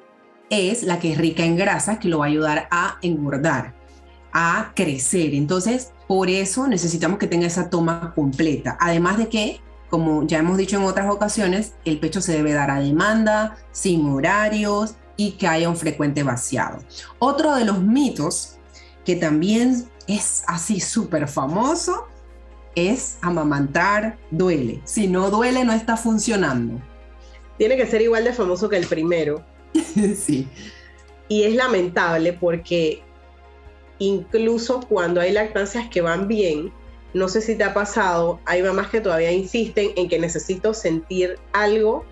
es 0.51 0.83
la 0.83 0.99
que 0.99 1.13
es 1.13 1.19
rica 1.19 1.45
en 1.45 1.57
grasa, 1.57 1.99
que 1.99 2.09
lo 2.09 2.19
va 2.19 2.27
a 2.27 2.29
ayudar 2.29 2.69
a 2.71 2.99
engordar, 3.03 3.75
a 4.33 4.73
crecer. 4.75 5.35
Entonces, 5.35 5.93
Por 6.07 6.31
eso 6.31 6.69
necesitamos 6.69 7.19
que 7.19 7.27
tenga 7.27 7.49
esa 7.49 7.69
toma 7.69 8.13
completa. 8.15 8.77
Además 8.81 9.19
de 9.19 9.29
que, 9.29 9.61
como 9.91 10.27
ya 10.27 10.39
hemos 10.39 10.57
dicho 10.57 10.77
en 10.77 10.85
otras 10.85 11.11
ocasiones, 11.11 11.75
el 11.85 11.99
pecho 11.99 12.21
se 12.21 12.33
debe 12.33 12.53
dar 12.53 12.71
a 12.71 12.81
demanda, 12.81 13.57
sin 13.73 14.07
horarios 14.07 14.97
y 15.17 15.33
que 15.33 15.47
haya 15.47 15.69
un 15.69 15.77
frecuente 15.77 16.23
vaciado. 16.23 16.79
Otro 17.19 17.55
de 17.55 17.65
los 17.65 17.81
mitos 17.81 18.59
que 19.05 19.17
también 19.17 19.89
es 20.07 20.45
así 20.47 20.81
súper 20.81 21.29
famoso 21.29 22.07
es 22.75 23.19
amamantar 23.23 24.19
duele. 24.31 24.83
Si 24.85 25.09
no 25.09 25.31
duele, 25.31 25.65
no 25.65 25.73
está 25.73 25.97
funcionando. 25.97 26.81
Tiene 27.57 27.77
que 27.77 27.87
ser 27.87 28.03
igual 28.03 28.25
de 28.25 28.33
famoso 28.33 28.69
que 28.69 28.77
el 28.77 28.87
primero. 28.87 29.45
sí. 30.17 30.47
Y 31.29 31.45
es 31.45 31.55
lamentable 31.55 32.35
porque 32.35 33.03
incluso 33.99 34.81
cuando 34.81 35.21
hay 35.21 35.33
lactancias 35.33 35.89
que 35.89 36.03
van 36.03 36.29
bien, 36.29 36.73
no 37.17 37.29
sé 37.29 37.41
si 37.41 37.55
te 37.57 37.65
ha 37.65 37.73
pasado, 37.73 38.41
hay 38.45 38.63
mamás 38.63 38.89
que 38.89 39.01
todavía 39.01 39.33
insisten 39.33 39.91
en 39.97 40.07
que 40.07 40.19
necesito 40.19 40.75
sentir 40.75 41.39
algo, 41.55 42.05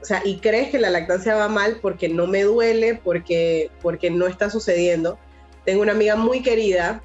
o 0.00 0.04
sea, 0.04 0.22
y 0.24 0.38
crees 0.38 0.70
que 0.70 0.78
la 0.78 0.88
lactancia 0.88 1.34
va 1.34 1.48
mal 1.48 1.80
porque 1.82 2.08
no 2.08 2.28
me 2.28 2.44
duele, 2.44 2.94
porque, 2.94 3.72
porque 3.82 4.08
no 4.08 4.28
está 4.28 4.48
sucediendo. 4.48 5.18
Tengo 5.64 5.82
una 5.82 5.92
amiga 5.92 6.14
muy 6.14 6.42
querida 6.42 7.02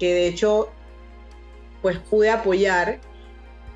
que 0.00 0.12
de 0.12 0.26
hecho 0.26 0.70
pues 1.82 1.98
pude 1.98 2.30
apoyar 2.30 3.00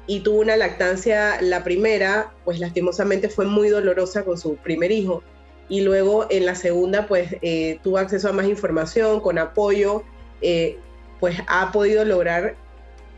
y 0.08 0.20
tuvo 0.20 0.40
una 0.40 0.56
lactancia, 0.56 1.40
la 1.40 1.62
primera, 1.62 2.32
pues 2.44 2.58
lastimosamente 2.58 3.28
fue 3.28 3.46
muy 3.46 3.68
dolorosa 3.68 4.24
con 4.24 4.36
su 4.36 4.56
primer 4.56 4.90
hijo 4.90 5.22
y 5.68 5.82
luego 5.82 6.26
en 6.28 6.44
la 6.44 6.56
segunda 6.56 7.06
pues 7.06 7.36
eh, 7.42 7.78
tuvo 7.84 7.98
acceso 7.98 8.28
a 8.28 8.32
más 8.32 8.48
información, 8.48 9.20
con 9.20 9.38
apoyo, 9.38 10.02
eh, 10.40 10.76
pues 11.20 11.36
ha 11.46 11.70
podido 11.70 12.04
lograr 12.04 12.56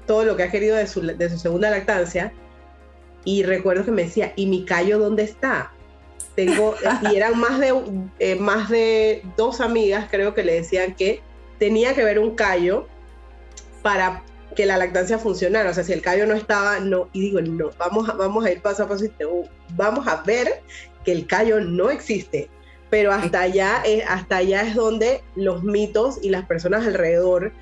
todo 0.08 0.24
lo 0.24 0.36
que 0.36 0.42
ha 0.42 0.50
querido 0.50 0.74
de 0.74 0.88
su, 0.88 1.02
de 1.02 1.30
su 1.30 1.38
segunda 1.38 1.70
lactancia 1.70 2.32
y 3.24 3.42
recuerdo 3.42 3.84
que 3.84 3.90
me 3.90 4.04
decía, 4.04 4.32
¿y 4.36 4.46
mi 4.46 4.64
callo 4.64 4.98
dónde 4.98 5.22
está? 5.22 5.70
Tengo, 6.34 6.74
y 7.12 7.14
eran 7.14 7.38
más 7.38 7.60
de, 7.60 7.74
eh, 8.18 8.34
más 8.34 8.70
de 8.70 9.22
dos 9.36 9.60
amigas 9.60 10.08
creo 10.10 10.34
que 10.34 10.42
le 10.42 10.54
decían 10.54 10.94
que 10.94 11.20
tenía 11.58 11.94
que 11.94 12.04
ver 12.04 12.18
un 12.18 12.34
callo 12.34 12.88
para 13.82 14.24
que 14.56 14.64
la 14.64 14.78
lactancia 14.78 15.18
funcionara. 15.18 15.70
O 15.70 15.74
sea, 15.74 15.84
si 15.84 15.92
el 15.92 16.00
callo 16.00 16.26
no 16.26 16.34
estaba, 16.34 16.80
no, 16.80 17.10
y 17.12 17.20
digo, 17.20 17.40
no, 17.42 17.70
vamos 17.78 18.08
a, 18.08 18.14
vamos 18.14 18.44
a 18.44 18.50
ir 18.50 18.62
paso 18.62 18.84
a 18.84 18.88
paso 18.88 19.04
y 19.04 19.12
vamos 19.76 20.06
a 20.08 20.22
ver 20.22 20.62
que 21.04 21.12
el 21.12 21.26
callo 21.26 21.60
no 21.60 21.90
existe. 21.90 22.48
Pero 22.88 23.12
hasta 23.12 23.42
allá, 23.42 23.82
es, 23.84 24.02
hasta 24.08 24.38
allá 24.38 24.62
es 24.62 24.74
donde 24.74 25.22
los 25.36 25.62
mitos 25.62 26.18
y 26.22 26.30
las 26.30 26.46
personas 26.46 26.86
alrededor 26.86 27.52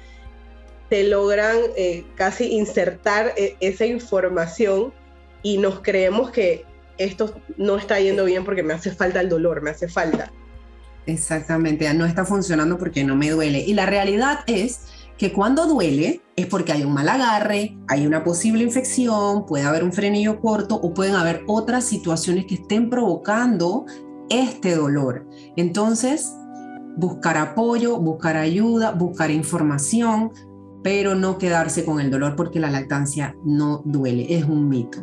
te 0.88 1.04
logran 1.04 1.56
eh, 1.76 2.04
casi 2.14 2.52
insertar 2.52 3.32
eh, 3.36 3.56
esa 3.60 3.86
información 3.86 4.92
y 5.42 5.58
nos 5.58 5.80
creemos 5.80 6.30
que 6.30 6.64
esto 6.98 7.40
no 7.56 7.76
está 7.76 8.00
yendo 8.00 8.24
bien 8.24 8.44
porque 8.44 8.62
me 8.62 8.74
hace 8.74 8.90
falta 8.90 9.20
el 9.20 9.28
dolor, 9.28 9.62
me 9.62 9.70
hace 9.70 9.88
falta. 9.88 10.32
Exactamente, 11.06 11.92
no 11.94 12.04
está 12.04 12.24
funcionando 12.24 12.78
porque 12.78 13.04
no 13.04 13.14
me 13.14 13.30
duele. 13.30 13.60
Y 13.60 13.74
la 13.74 13.86
realidad 13.86 14.40
es 14.46 14.80
que 15.16 15.32
cuando 15.32 15.66
duele 15.66 16.20
es 16.34 16.46
porque 16.46 16.72
hay 16.72 16.84
un 16.84 16.92
mal 16.92 17.08
agarre, 17.08 17.76
hay 17.88 18.06
una 18.06 18.24
posible 18.24 18.64
infección, 18.64 19.46
puede 19.46 19.64
haber 19.64 19.84
un 19.84 19.92
frenillo 19.92 20.40
corto 20.40 20.74
o 20.74 20.92
pueden 20.92 21.14
haber 21.14 21.42
otras 21.46 21.84
situaciones 21.84 22.46
que 22.46 22.56
estén 22.56 22.90
provocando 22.90 23.86
este 24.28 24.74
dolor. 24.74 25.26
Entonces, 25.56 26.34
buscar 26.96 27.36
apoyo, 27.36 27.98
buscar 27.98 28.36
ayuda, 28.36 28.90
buscar 28.90 29.30
información, 29.30 30.32
pero 30.86 31.16
no 31.16 31.36
quedarse 31.36 31.84
con 31.84 31.98
el 31.98 32.12
dolor 32.12 32.36
porque 32.36 32.60
la 32.60 32.70
lactancia 32.70 33.36
no 33.42 33.82
duele, 33.84 34.24
es 34.36 34.44
un 34.44 34.68
mito. 34.68 34.98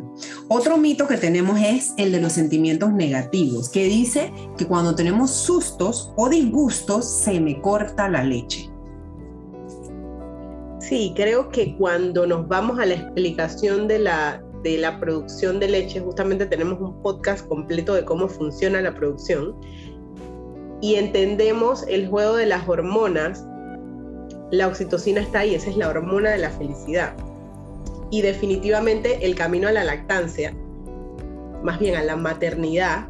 Otro 0.48 0.78
mito 0.78 1.06
que 1.06 1.18
tenemos 1.18 1.60
es 1.60 1.92
el 1.98 2.10
de 2.10 2.22
los 2.22 2.32
sentimientos 2.32 2.90
negativos, 2.94 3.68
que 3.68 3.84
dice 3.84 4.32
que 4.56 4.66
cuando 4.66 4.94
tenemos 4.94 5.30
sustos 5.30 6.10
o 6.16 6.30
disgustos 6.30 7.06
se 7.06 7.38
me 7.38 7.60
corta 7.60 8.08
la 8.08 8.24
leche. 8.24 8.70
Sí, 10.80 11.12
creo 11.14 11.50
que 11.50 11.76
cuando 11.76 12.26
nos 12.26 12.48
vamos 12.48 12.78
a 12.78 12.86
la 12.86 12.94
explicación 12.94 13.86
de 13.86 13.98
la, 13.98 14.42
de 14.62 14.78
la 14.78 14.98
producción 14.98 15.60
de 15.60 15.68
leche, 15.68 16.00
justamente 16.00 16.46
tenemos 16.46 16.80
un 16.80 17.02
podcast 17.02 17.46
completo 17.46 17.92
de 17.92 18.06
cómo 18.06 18.26
funciona 18.26 18.80
la 18.80 18.94
producción 18.94 19.54
y 20.80 20.94
entendemos 20.94 21.84
el 21.88 22.08
juego 22.08 22.36
de 22.36 22.46
las 22.46 22.66
hormonas, 22.66 23.46
la 24.50 24.68
oxitocina 24.68 25.20
está 25.20 25.40
ahí, 25.40 25.54
esa 25.54 25.70
es 25.70 25.76
la 25.76 25.88
hormona 25.88 26.30
de 26.30 26.38
la 26.38 26.50
felicidad. 26.50 27.14
Y 28.10 28.22
definitivamente 28.22 29.24
el 29.24 29.34
camino 29.34 29.68
a 29.68 29.72
la 29.72 29.84
lactancia, 29.84 30.54
más 31.62 31.78
bien 31.78 31.96
a 31.96 32.04
la 32.04 32.16
maternidad, 32.16 33.08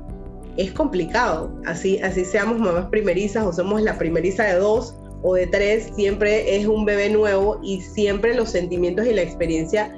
es 0.57 0.73
complicado. 0.73 1.51
Así, 1.67 1.99
así 2.01 2.25
seamos 2.25 2.59
mamás 2.59 2.87
primerizas 2.87 3.45
o 3.45 3.53
somos 3.53 3.83
la 3.83 3.99
primeriza 3.99 4.45
de 4.45 4.55
dos, 4.55 4.95
o 5.27 5.35
de 5.35 5.47
tres, 5.47 5.91
siempre 5.97 6.57
es 6.57 6.67
un 6.67 6.85
bebé 6.85 7.09
nuevo 7.09 7.59
y 7.63 7.81
siempre 7.81 8.35
los 8.35 8.51
sentimientos 8.51 9.07
y 9.07 9.15
la 9.15 9.23
experiencia 9.23 9.91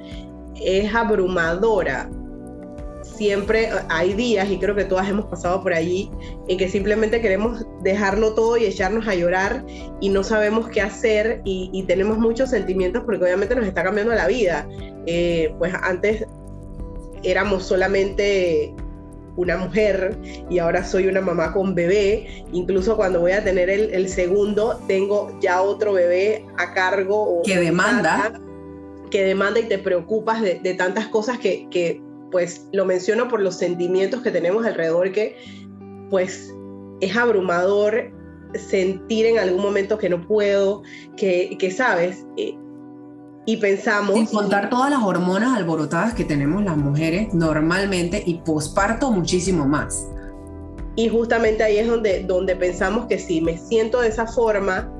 es 0.55 0.93
abrumadora. 0.95 2.09
Siempre 3.17 3.69
hay 3.89 4.13
días, 4.13 4.49
y 4.51 4.59
creo 4.59 4.75
que 4.75 4.85
todas 4.85 5.09
hemos 5.09 5.25
pasado 5.25 5.63
por 5.63 5.73
allí, 5.73 6.11
en 6.47 6.57
que 6.57 6.69
simplemente 6.69 7.19
queremos 7.19 7.65
dejarlo 7.81 8.35
todo 8.35 8.57
y 8.57 8.65
echarnos 8.65 9.07
a 9.07 9.15
llorar 9.15 9.65
y 9.99 10.09
no 10.09 10.23
sabemos 10.23 10.67
qué 10.69 10.81
hacer 10.81 11.41
y, 11.43 11.83
tenemos 11.87 12.19
muchos 12.19 12.51
sentimientos 12.51 13.03
porque 13.05 13.23
obviamente 13.23 13.55
nos 13.55 13.65
está 13.65 13.83
cambiando 13.83 14.13
la 14.13 14.27
vida. 14.27 14.67
Eh, 15.07 15.51
pues 15.57 15.73
antes 15.81 16.25
éramos 17.23 17.63
solamente 17.63 18.75
una 19.37 19.57
mujer 19.57 20.17
y 20.49 20.59
ahora 20.59 20.83
soy 20.83 21.07
una 21.07 21.21
mamá 21.21 21.53
con 21.53 21.73
bebé. 21.73 22.45
Incluso 22.51 22.97
cuando 22.97 23.21
voy 23.21 23.31
a 23.31 23.43
tener 23.43 23.69
el, 23.69 24.09
segundo, 24.09 24.79
tengo 24.87 25.37
ya 25.39 25.61
otro 25.61 25.93
bebé 25.93 26.45
a 26.57 26.73
cargo. 26.73 27.41
que 27.45 27.57
demanda. 27.57 28.39
que 29.09 29.23
demanda 29.23 29.59
y 29.59 29.63
te 29.63 29.77
preocupas 29.77 30.41
de, 30.41 30.73
tantas 30.77 31.07
cosas 31.07 31.39
que, 31.39 31.67
que, 31.69 32.01
pues, 32.31 32.67
lo 32.73 32.85
menciono 32.85 33.27
por 33.27 33.41
los 33.41 33.55
sentimientos 33.55 34.21
que 34.21 34.31
tenemos 34.31 34.65
alrededor, 34.65 35.11
que, 35.11 35.37
pues, 36.09 36.53
es 37.01 37.15
abrumador 37.15 38.11
sentir 38.53 39.25
en 39.25 39.39
algún 39.39 39.61
momento 39.61 39.97
que 39.97 40.09
no 40.09 40.25
puedo, 40.25 40.83
que, 41.15 41.55
que 41.59 41.71
sabes, 41.71 42.25
eh, 42.37 42.57
y 43.47 43.57
pensamos... 43.57 44.13
Sin 44.13 44.25
contar 44.25 44.69
todas 44.69 44.91
las 44.91 45.01
hormonas 45.01 45.55
alborotadas 45.55 46.13
que 46.13 46.25
tenemos 46.25 46.63
las 46.63 46.75
mujeres 46.75 47.33
normalmente 47.33 48.21
y 48.25 48.35
posparto 48.39 49.09
muchísimo 49.09 49.65
más. 49.65 50.05
Y 50.97 51.07
justamente 51.07 51.63
ahí 51.63 51.77
es 51.77 51.87
donde, 51.87 52.23
donde 52.23 52.57
pensamos 52.57 53.05
que 53.05 53.17
si 53.17 53.39
me 53.39 53.57
siento 53.57 54.01
de 54.01 54.09
esa 54.09 54.27
forma, 54.27 54.91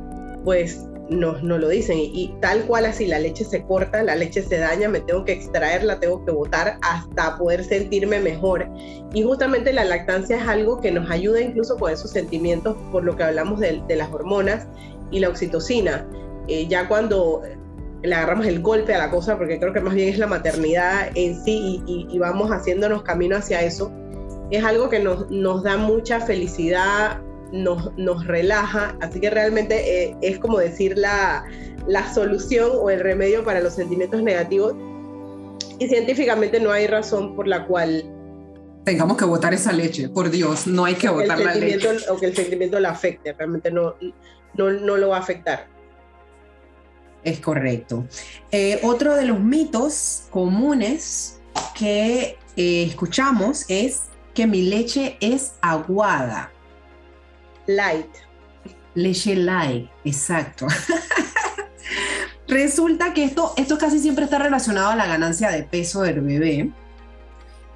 pues 0.45 0.85
no, 1.09 1.37
no 1.41 1.57
lo 1.57 1.69
dicen. 1.69 1.97
Y, 1.99 2.33
tal 2.41 2.63
cual 2.63 2.85
así, 2.85 3.07
la 3.07 3.19
leche 3.19 3.45
se 3.45 3.63
corta, 3.63 4.03
la 4.03 4.15
leche 4.15 4.41
se 4.41 4.57
daña, 4.57 4.89
me 4.89 4.99
tengo 4.99 5.23
que 5.25 5.33
extraer, 5.33 5.83
la 5.83 5.99
tengo 5.99 6.23
que 6.25 6.31
botar 6.31 6.77
hasta 6.81 7.37
poder 7.37 7.63
sentirme 7.63 8.19
mejor. 8.19 8.67
Y 9.13 9.23
justamente 9.23 9.73
la 9.73 9.85
lactancia 9.85 10.37
es 10.37 10.47
algo 10.47 10.79
que 10.79 10.91
nos 10.91 11.09
ayuda 11.09 11.41
incluso 11.41 11.77
con 11.77 11.91
esos 11.91 12.11
sentimientos, 12.11 12.75
por 12.91 13.03
lo 13.03 13.15
que 13.15 13.23
hablamos 13.23 13.59
de, 13.59 13.81
las 13.87 14.11
hormonas 14.11 14.67
y 15.11 15.19
la 15.19 15.29
oxitocina. 15.29 16.07
Eh, 16.47 16.67
ya 16.67 16.87
cuando 16.87 17.41
le 18.03 18.15
agarramos 18.15 18.45
el 18.45 18.61
golpe 18.61 18.93
a 18.93 18.97
la 18.97 19.09
cosa, 19.09 19.37
porque 19.37 19.59
creo 19.59 19.73
que 19.73 19.81
más 19.81 19.95
bien 19.95 20.09
es 20.09 20.17
la 20.17 20.27
maternidad 20.27 21.09
en 21.15 21.43
sí 21.43 21.81
y, 21.85 22.19
vamos 22.19 22.51
haciéndonos 22.51 23.03
camino 23.03 23.35
hacia 23.37 23.61
eso, 23.61 23.91
es 24.51 24.63
algo 24.63 24.89
que 24.89 24.99
nos, 24.99 25.29
nos 25.29 25.63
da 25.63 25.77
mucha 25.77 26.21
felicidad, 26.21 27.21
nos, 27.51 27.95
nos 27.97 28.25
relaja, 28.25 28.97
así 29.01 29.19
que 29.19 29.29
realmente 29.29 30.03
eh, 30.03 30.17
es 30.21 30.39
como 30.39 30.59
decir 30.59 30.97
la, 30.97 31.45
la 31.87 32.13
solución 32.13 32.71
o 32.73 32.89
el 32.89 32.99
remedio 32.99 33.43
para 33.43 33.59
los 33.61 33.73
sentimientos 33.73 34.21
negativos. 34.21 34.75
Y 35.79 35.87
científicamente 35.87 36.59
no 36.59 36.71
hay 36.71 36.87
razón 36.87 37.35
por 37.35 37.47
la 37.47 37.65
cual 37.65 38.11
tengamos 38.87 39.17
que 39.17 39.25
botar 39.25 39.53
esa 39.53 39.73
leche, 39.73 40.07
por 40.07 40.29
Dios, 40.29 40.65
no 40.65 40.85
hay 40.85 40.95
que 40.95 41.09
botar 41.09 41.37
la 41.37 41.53
leche. 41.55 41.89
O 42.09 42.17
que 42.17 42.27
el 42.27 42.35
sentimiento 42.35 42.79
la 42.79 42.91
afecte, 42.91 43.33
realmente 43.33 43.69
no, 43.69 43.95
no, 44.53 44.71
no 44.71 44.95
lo 44.95 45.09
va 45.09 45.17
a 45.17 45.19
afectar. 45.19 45.67
Es 47.21 47.41
correcto. 47.41 48.05
Eh, 48.49 48.79
otro 48.83 49.15
de 49.15 49.25
los 49.25 49.41
mitos 49.41 50.27
comunes 50.29 51.41
que 51.77 52.37
eh, 52.55 52.83
escuchamos 52.83 53.65
es 53.67 54.03
que 54.33 54.47
mi 54.47 54.61
leche 54.61 55.17
es 55.19 55.55
aguada. 55.61 56.53
Light. 57.67 58.07
Leche 58.95 59.35
light, 59.35 59.89
exacto. 60.03 60.67
Resulta 62.47 63.13
que 63.13 63.25
esto, 63.25 63.53
esto 63.57 63.77
casi 63.77 63.99
siempre 63.99 64.23
está 64.23 64.39
relacionado 64.39 64.89
a 64.89 64.95
la 64.95 65.05
ganancia 65.05 65.49
de 65.49 65.63
peso 65.63 66.01
del 66.01 66.21
bebé 66.21 66.71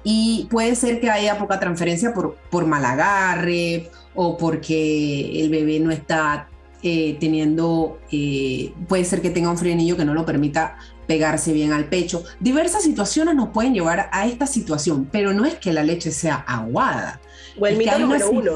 y 0.02 0.48
puede 0.50 0.74
ser 0.74 1.00
que 1.00 1.10
haya 1.10 1.38
poca 1.38 1.60
transferencia 1.60 2.12
por, 2.12 2.36
por 2.50 2.66
mal 2.66 2.84
agarre 2.84 3.90
o 4.14 4.36
porque 4.36 5.42
el 5.42 5.50
bebé 5.50 5.78
no 5.78 5.90
está 5.90 6.48
eh, 6.82 7.16
teniendo, 7.20 8.00
eh, 8.10 8.72
puede 8.88 9.04
ser 9.04 9.22
que 9.22 9.30
tenga 9.30 9.50
un 9.50 9.58
frenillo 9.58 9.96
que 9.96 10.04
no 10.04 10.14
lo 10.14 10.26
permita 10.26 10.76
pegarse 11.06 11.52
bien 11.52 11.72
al 11.72 11.84
pecho. 11.84 12.24
Diversas 12.40 12.82
situaciones 12.82 13.34
nos 13.34 13.50
pueden 13.50 13.74
llevar 13.74 14.08
a 14.10 14.26
esta 14.26 14.46
situación, 14.46 15.08
pero 15.12 15.32
no 15.32 15.44
es 15.44 15.54
que 15.54 15.72
la 15.72 15.84
leche 15.84 16.10
sea 16.10 16.36
aguada. 16.36 17.20
O 17.60 17.66
el 17.66 17.74
es 17.74 17.84
que 17.84 17.90
hay 17.90 18.02
una 18.02 18.26
uno. 18.26 18.52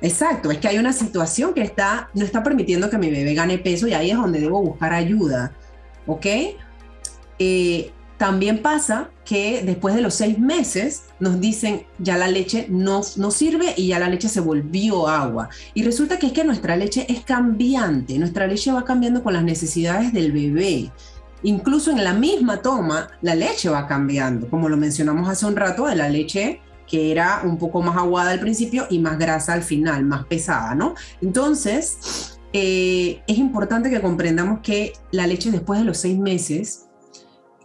Exacto, 0.00 0.50
es 0.50 0.58
que 0.58 0.68
hay 0.68 0.78
una 0.78 0.92
situación 0.92 1.54
que 1.54 1.62
está, 1.62 2.10
no 2.14 2.24
está 2.24 2.42
permitiendo 2.42 2.90
que 2.90 2.98
mi 2.98 3.10
bebé 3.10 3.34
gane 3.34 3.58
peso 3.58 3.86
y 3.86 3.94
ahí 3.94 4.10
es 4.10 4.16
donde 4.16 4.40
debo 4.40 4.62
buscar 4.62 4.92
ayuda. 4.92 5.52
¿Ok? 6.06 6.26
Eh, 7.38 7.92
también 8.18 8.62
pasa 8.62 9.10
que 9.24 9.62
después 9.64 9.94
de 9.94 10.00
los 10.00 10.14
seis 10.14 10.38
meses 10.38 11.04
nos 11.20 11.40
dicen 11.40 11.82
ya 11.98 12.16
la 12.16 12.28
leche 12.28 12.66
no, 12.70 13.02
no 13.16 13.30
sirve 13.30 13.74
y 13.76 13.88
ya 13.88 13.98
la 13.98 14.08
leche 14.08 14.28
se 14.28 14.40
volvió 14.40 15.08
agua. 15.08 15.50
Y 15.74 15.82
resulta 15.82 16.18
que 16.18 16.28
es 16.28 16.32
que 16.32 16.44
nuestra 16.44 16.76
leche 16.76 17.06
es 17.08 17.24
cambiante, 17.24 18.18
nuestra 18.18 18.46
leche 18.46 18.72
va 18.72 18.84
cambiando 18.84 19.22
con 19.22 19.34
las 19.34 19.44
necesidades 19.44 20.12
del 20.12 20.32
bebé. 20.32 20.90
Incluso 21.42 21.90
en 21.90 22.02
la 22.02 22.14
misma 22.14 22.62
toma, 22.62 23.08
la 23.20 23.34
leche 23.34 23.68
va 23.68 23.86
cambiando, 23.86 24.48
como 24.48 24.68
lo 24.68 24.76
mencionamos 24.76 25.28
hace 25.28 25.44
un 25.44 25.56
rato, 25.56 25.86
de 25.86 25.96
la 25.96 26.08
leche 26.08 26.60
que 26.86 27.10
era 27.10 27.42
un 27.44 27.58
poco 27.58 27.82
más 27.82 27.96
aguada 27.96 28.30
al 28.30 28.40
principio 28.40 28.86
y 28.90 28.98
más 28.98 29.18
grasa 29.18 29.52
al 29.52 29.62
final, 29.62 30.04
más 30.04 30.24
pesada, 30.26 30.74
¿no? 30.74 30.94
Entonces, 31.20 32.38
eh, 32.52 33.22
es 33.26 33.38
importante 33.38 33.90
que 33.90 34.00
comprendamos 34.00 34.60
que 34.60 34.92
la 35.10 35.26
leche 35.26 35.50
después 35.50 35.80
de 35.80 35.84
los 35.84 35.98
seis 35.98 36.18
meses 36.18 36.86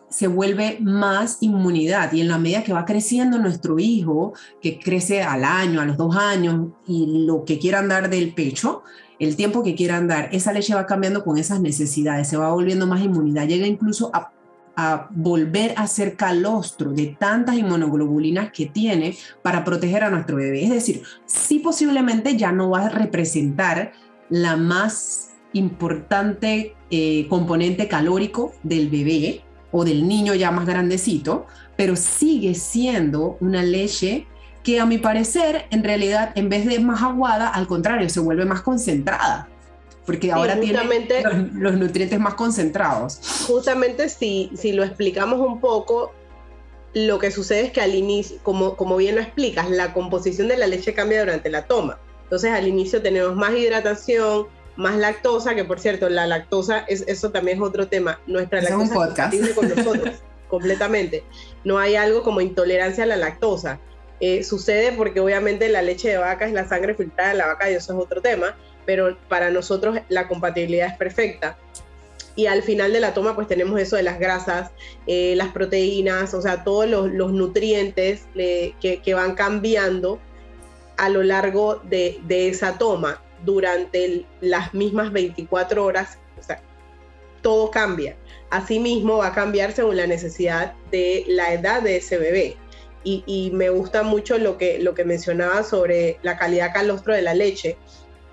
se 0.10 0.28
vuelve 0.28 0.78
más 0.82 1.38
inmunidad 1.40 2.12
y 2.12 2.20
en 2.20 2.28
la 2.28 2.38
medida 2.38 2.64
que 2.64 2.74
va 2.74 2.84
creciendo 2.84 3.40
nuestro 3.40 3.80
hijo, 3.80 4.34
que 4.62 4.78
crece 4.78 5.24
al 5.24 5.46
año, 5.46 5.80
a 5.80 5.86
los 5.86 5.96
dos 5.96 6.18
años 6.18 6.72
y 6.86 7.26
lo 7.26 7.46
que 7.46 7.58
quieran 7.58 7.88
dar 7.88 8.10
del 8.10 8.34
pecho, 8.34 8.84
el 9.20 9.38
tiempo 9.38 9.64
que 9.64 9.76
quieran 9.76 10.08
dar, 10.08 10.28
esa 10.34 10.52
leche 10.52 10.76
va 10.76 10.86
cambiando 10.86 11.24
con 11.24 11.38
esas 11.38 11.62
necesidades, 11.62 12.28
se 12.28 12.36
va 12.36 12.52
volviendo 12.52 12.88
más 12.88 13.02
inmunidad, 13.02 13.48
llega 13.48 13.66
incluso 13.68 14.12
a, 14.14 14.32
a 14.76 15.08
volver 15.12 15.74
a 15.78 15.88
ser 15.88 16.16
calostro 16.16 16.92
de 16.92 17.16
tantas 17.20 17.58
inmunoglobulinas 17.58 18.52
que 18.52 18.68
tiene 18.68 19.18
para 19.42 19.64
proteger 19.64 20.04
a 20.04 20.10
nuestro 20.10 20.38
bebé. 20.38 20.64
Es 20.64 20.70
decir, 20.70 21.04
sí 21.26 21.60
posiblemente 21.60 22.38
ya 22.38 22.52
no 22.52 22.70
va 22.70 22.86
a 22.86 22.90
representar 22.90 23.92
la 24.30 24.56
más 24.56 25.32
importante 25.54 26.76
eh, 26.90 27.28
componente 27.28 27.88
calórico 27.88 28.54
del 28.64 28.90
bebé, 28.90 29.44
o 29.72 29.86
del 29.86 30.08
niño 30.08 30.36
ya 30.36 30.52
más 30.52 30.66
grandecito, 30.66 31.48
pero 31.76 31.96
sigue 31.96 32.54
siendo 32.54 33.38
una 33.40 33.64
leche 33.64 34.28
que 34.64 34.80
a 34.80 34.86
mi 34.86 35.00
parecer 35.00 35.66
en 35.72 35.84
realidad 35.84 36.32
en 36.36 36.50
vez 36.50 36.66
de 36.66 36.80
más 36.80 37.02
aguada, 37.02 37.48
al 37.48 37.66
contrario, 37.66 38.10
se 38.10 38.20
vuelve 38.20 38.46
más 38.46 38.62
concentrada, 38.62 39.50
porque 40.12 40.32
ahora 40.32 40.60
tiene 40.60 40.80
los, 41.54 41.74
nutrientes 41.76 42.20
más 42.20 42.34
concentrados. 42.34 43.20
Justamente 43.48 44.10
si, 44.10 44.52
si 44.56 44.74
lo 44.74 44.84
explicamos 44.84 45.40
un 45.40 45.62
poco, 45.62 46.14
lo 46.94 47.18
que 47.18 47.32
sucede 47.32 47.62
es 47.62 47.72
que 47.72 47.80
al 47.80 47.96
inicio, 47.96 48.38
como, 48.44 48.76
como 48.76 48.98
bien 48.98 49.16
lo 49.16 49.22
explicas, 49.22 49.70
la 49.70 49.94
composición 49.94 50.50
de 50.50 50.58
la 50.58 50.68
leche 50.68 50.94
cambia 50.94 51.22
durante 51.22 51.50
la 51.50 51.66
toma. 51.66 51.98
Entonces 52.24 52.52
al 52.52 52.68
inicio 52.68 53.02
tenemos 53.02 53.36
más 53.36 53.54
hidratación, 53.54 54.48
más 54.76 54.98
lactosa, 54.98 55.56
que 55.56 55.64
por 55.64 55.80
cierto, 55.80 56.10
la 56.10 56.28
lactosa, 56.28 56.80
es, 56.90 57.06
eso 57.08 57.32
también 57.32 57.58
es 57.58 57.64
otro 57.64 57.88
tema. 57.88 58.20
Nuestra 58.28 58.62
lactosa 58.62 58.84
es 58.84 58.90
un 58.90 58.96
podcast. 58.96 59.56
con 59.56 59.70
nosotros, 59.70 60.16
completamente. 60.50 61.24
No 61.64 61.80
hay 61.80 61.96
algo 61.96 62.22
como 62.24 62.42
intolerancia 62.42 63.06
a 63.06 63.08
la 63.08 63.16
lactosa. 63.16 63.80
Eh, 64.20 64.44
sucede 64.44 64.92
porque 64.92 65.20
obviamente 65.20 65.68
la 65.70 65.82
leche 65.82 66.10
de 66.10 66.18
vaca 66.18 66.46
es 66.46 66.54
la 66.54 66.68
sangre 66.68 66.94
filtrada 66.94 67.32
de 67.32 67.38
la 67.38 67.48
vaca 67.48 67.72
y 67.72 67.74
eso 67.74 67.94
es 67.94 68.00
otro 68.00 68.22
tema, 68.22 68.56
pero 68.86 69.18
para 69.28 69.50
nosotros 69.50 70.00
la 70.10 70.28
compatibilidad 70.28 70.88
es 70.88 70.98
perfecta. 70.98 71.58
Y 72.36 72.46
al 72.46 72.64
final 72.64 72.94
de 72.94 73.02
la 73.02 73.14
toma 73.14 73.36
pues 73.36 73.48
tenemos 73.48 73.80
eso 73.80 73.98
de 73.98 74.04
las 74.04 74.18
grasas, 74.20 74.72
eh, 75.06 75.34
las 75.36 75.50
proteínas, 75.50 76.34
o 76.34 76.42
sea, 76.42 76.64
todos 76.64 76.88
los, 76.88 77.12
los 77.12 77.34
nutrientes 77.34 78.26
que, 78.34 79.02
que, 79.04 79.14
van 79.14 79.36
cambiando 79.36 80.20
a 80.98 81.10
lo 81.10 81.24
largo 81.24 81.82
de, 81.84 82.20
de 82.24 82.48
esa 82.48 82.78
toma 82.78 83.22
durante 83.44 84.26
las 84.40 84.74
mismas 84.74 85.12
24 85.12 85.84
horas, 85.84 86.20
o 86.40 86.44
sea, 86.44 86.62
todo 87.42 87.72
cambia. 87.72 88.16
Asimismo, 88.50 89.18
va 89.18 89.28
a 89.28 89.34
cambiar 89.34 89.72
según 89.72 89.98
la 89.98 90.08
necesidad 90.08 90.74
de 90.92 91.26
la 91.28 91.54
edad 91.54 91.82
de 91.82 91.98
ese 91.98 92.18
bebé. 92.18 92.58
Y, 93.04 93.50
me 93.54 93.72
gusta 93.72 94.04
mucho 94.04 94.38
lo 94.38 94.60
que, 94.60 94.78
lo 94.78 94.94
que 94.94 95.06
mencionaba 95.06 95.64
sobre 95.64 96.20
la 96.22 96.38
calidad 96.38 96.72
calostro 96.72 97.16
de 97.16 97.24
la 97.24 97.34
leche, 97.34 97.76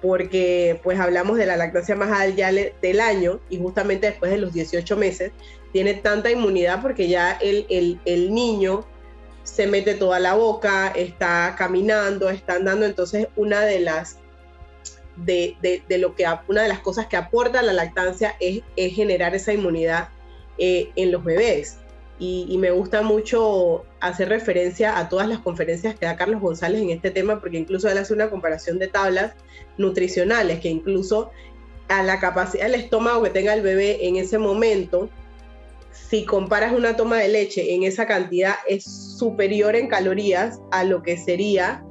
porque 0.00 0.80
pues 0.82 0.98
hablamos 1.00 1.38
de 1.38 1.46
la 1.46 1.56
lactancia 1.56 1.96
más 1.96 2.10
alta 2.10 2.50
del 2.52 3.00
año 3.00 3.40
y 3.48 3.58
justamente 3.58 4.06
después 4.08 4.30
de 4.30 4.38
los 4.38 4.52
18 4.52 4.96
meses 4.96 5.32
tiene 5.72 5.94
tanta 5.94 6.30
inmunidad 6.30 6.80
porque 6.80 7.08
ya 7.08 7.32
el, 7.32 7.66
el, 7.68 8.00
el 8.04 8.32
niño 8.32 8.86
se 9.42 9.66
mete 9.66 9.94
toda 9.94 10.20
la 10.20 10.34
boca, 10.34 10.88
está 10.88 11.54
caminando, 11.56 12.30
está 12.30 12.54
andando, 12.54 12.84
entonces 12.86 13.28
una 13.34 13.62
de 13.62 13.80
las 13.80 14.18
de, 15.16 15.82
lo 15.98 16.14
que 16.14 16.26
una 16.46 16.62
de 16.62 16.68
las 16.68 16.80
cosas 16.80 17.06
que 17.06 17.16
aporta 17.16 17.62
la 17.62 17.72
lactancia 17.72 18.36
es, 18.40 18.62
generar 18.94 19.34
esa 19.34 19.52
inmunidad 19.52 20.10
eh, 20.58 20.90
en 20.96 21.10
los 21.10 21.24
bebés. 21.24 21.78
Y, 22.20 22.56
me 22.58 22.72
gusta 22.72 23.02
mucho 23.02 23.84
hacer 24.00 24.28
referencia 24.28 24.98
a 24.98 25.08
todas 25.08 25.28
las 25.28 25.38
conferencias 25.38 25.96
que 25.96 26.06
da 26.06 26.16
Carlos 26.16 26.40
González 26.40 26.82
en 26.82 26.90
este 26.90 27.12
tema, 27.12 27.40
porque 27.40 27.58
incluso 27.58 27.88
él 27.88 27.96
hace 27.96 28.12
una 28.12 28.28
comparación 28.28 28.78
de 28.78 28.88
tablas 28.88 29.34
nutricionales, 29.76 30.58
que 30.58 30.68
incluso 30.68 31.30
a 31.88 32.02
la 32.02 32.18
capacidad 32.18 32.64
del 32.64 32.74
estómago 32.74 33.22
que 33.22 33.30
tenga 33.30 33.54
el 33.54 33.62
bebé 33.62 34.06
en 34.06 34.16
ese 34.16 34.36
momento, 34.38 35.08
si 35.92 36.24
comparas 36.24 36.72
una 36.72 36.96
toma 36.96 37.18
de 37.18 37.28
leche 37.28 37.74
en 37.74 37.84
esa 37.84 38.06
cantidad, 38.06 38.54
es 38.66 38.84
superior 38.84 39.76
en 39.76 39.88
calorías 39.88 40.60
a 40.70 40.84
lo 40.84 41.02
que 41.02 41.16
sería 41.18 41.84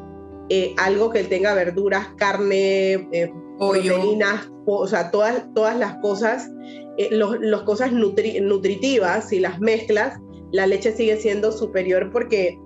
eh, 0.49 0.73
algo 0.77 1.09
que 1.09 1.23
tenga 1.23 1.53
verduras, 1.53 2.07
carne, 2.17 3.07
eh, 3.11 3.31
proteínas, 3.57 4.49
o 4.65 4.87
sea, 4.87 5.11
todas, 5.11 5.43
todas 5.53 5.77
las 5.77 5.95
cosas, 5.97 6.49
eh, 6.97 7.09
los, 7.11 7.63
cosas 7.63 7.91
nutritivas, 7.91 9.29
si 9.29 9.39
las 9.39 9.59
mezclas, 9.59 10.19
la 10.51 10.67
leche 10.67 10.95
sigue 10.95 11.17
siendo 11.17 11.51
superior 11.51 12.09
porque 12.11 12.59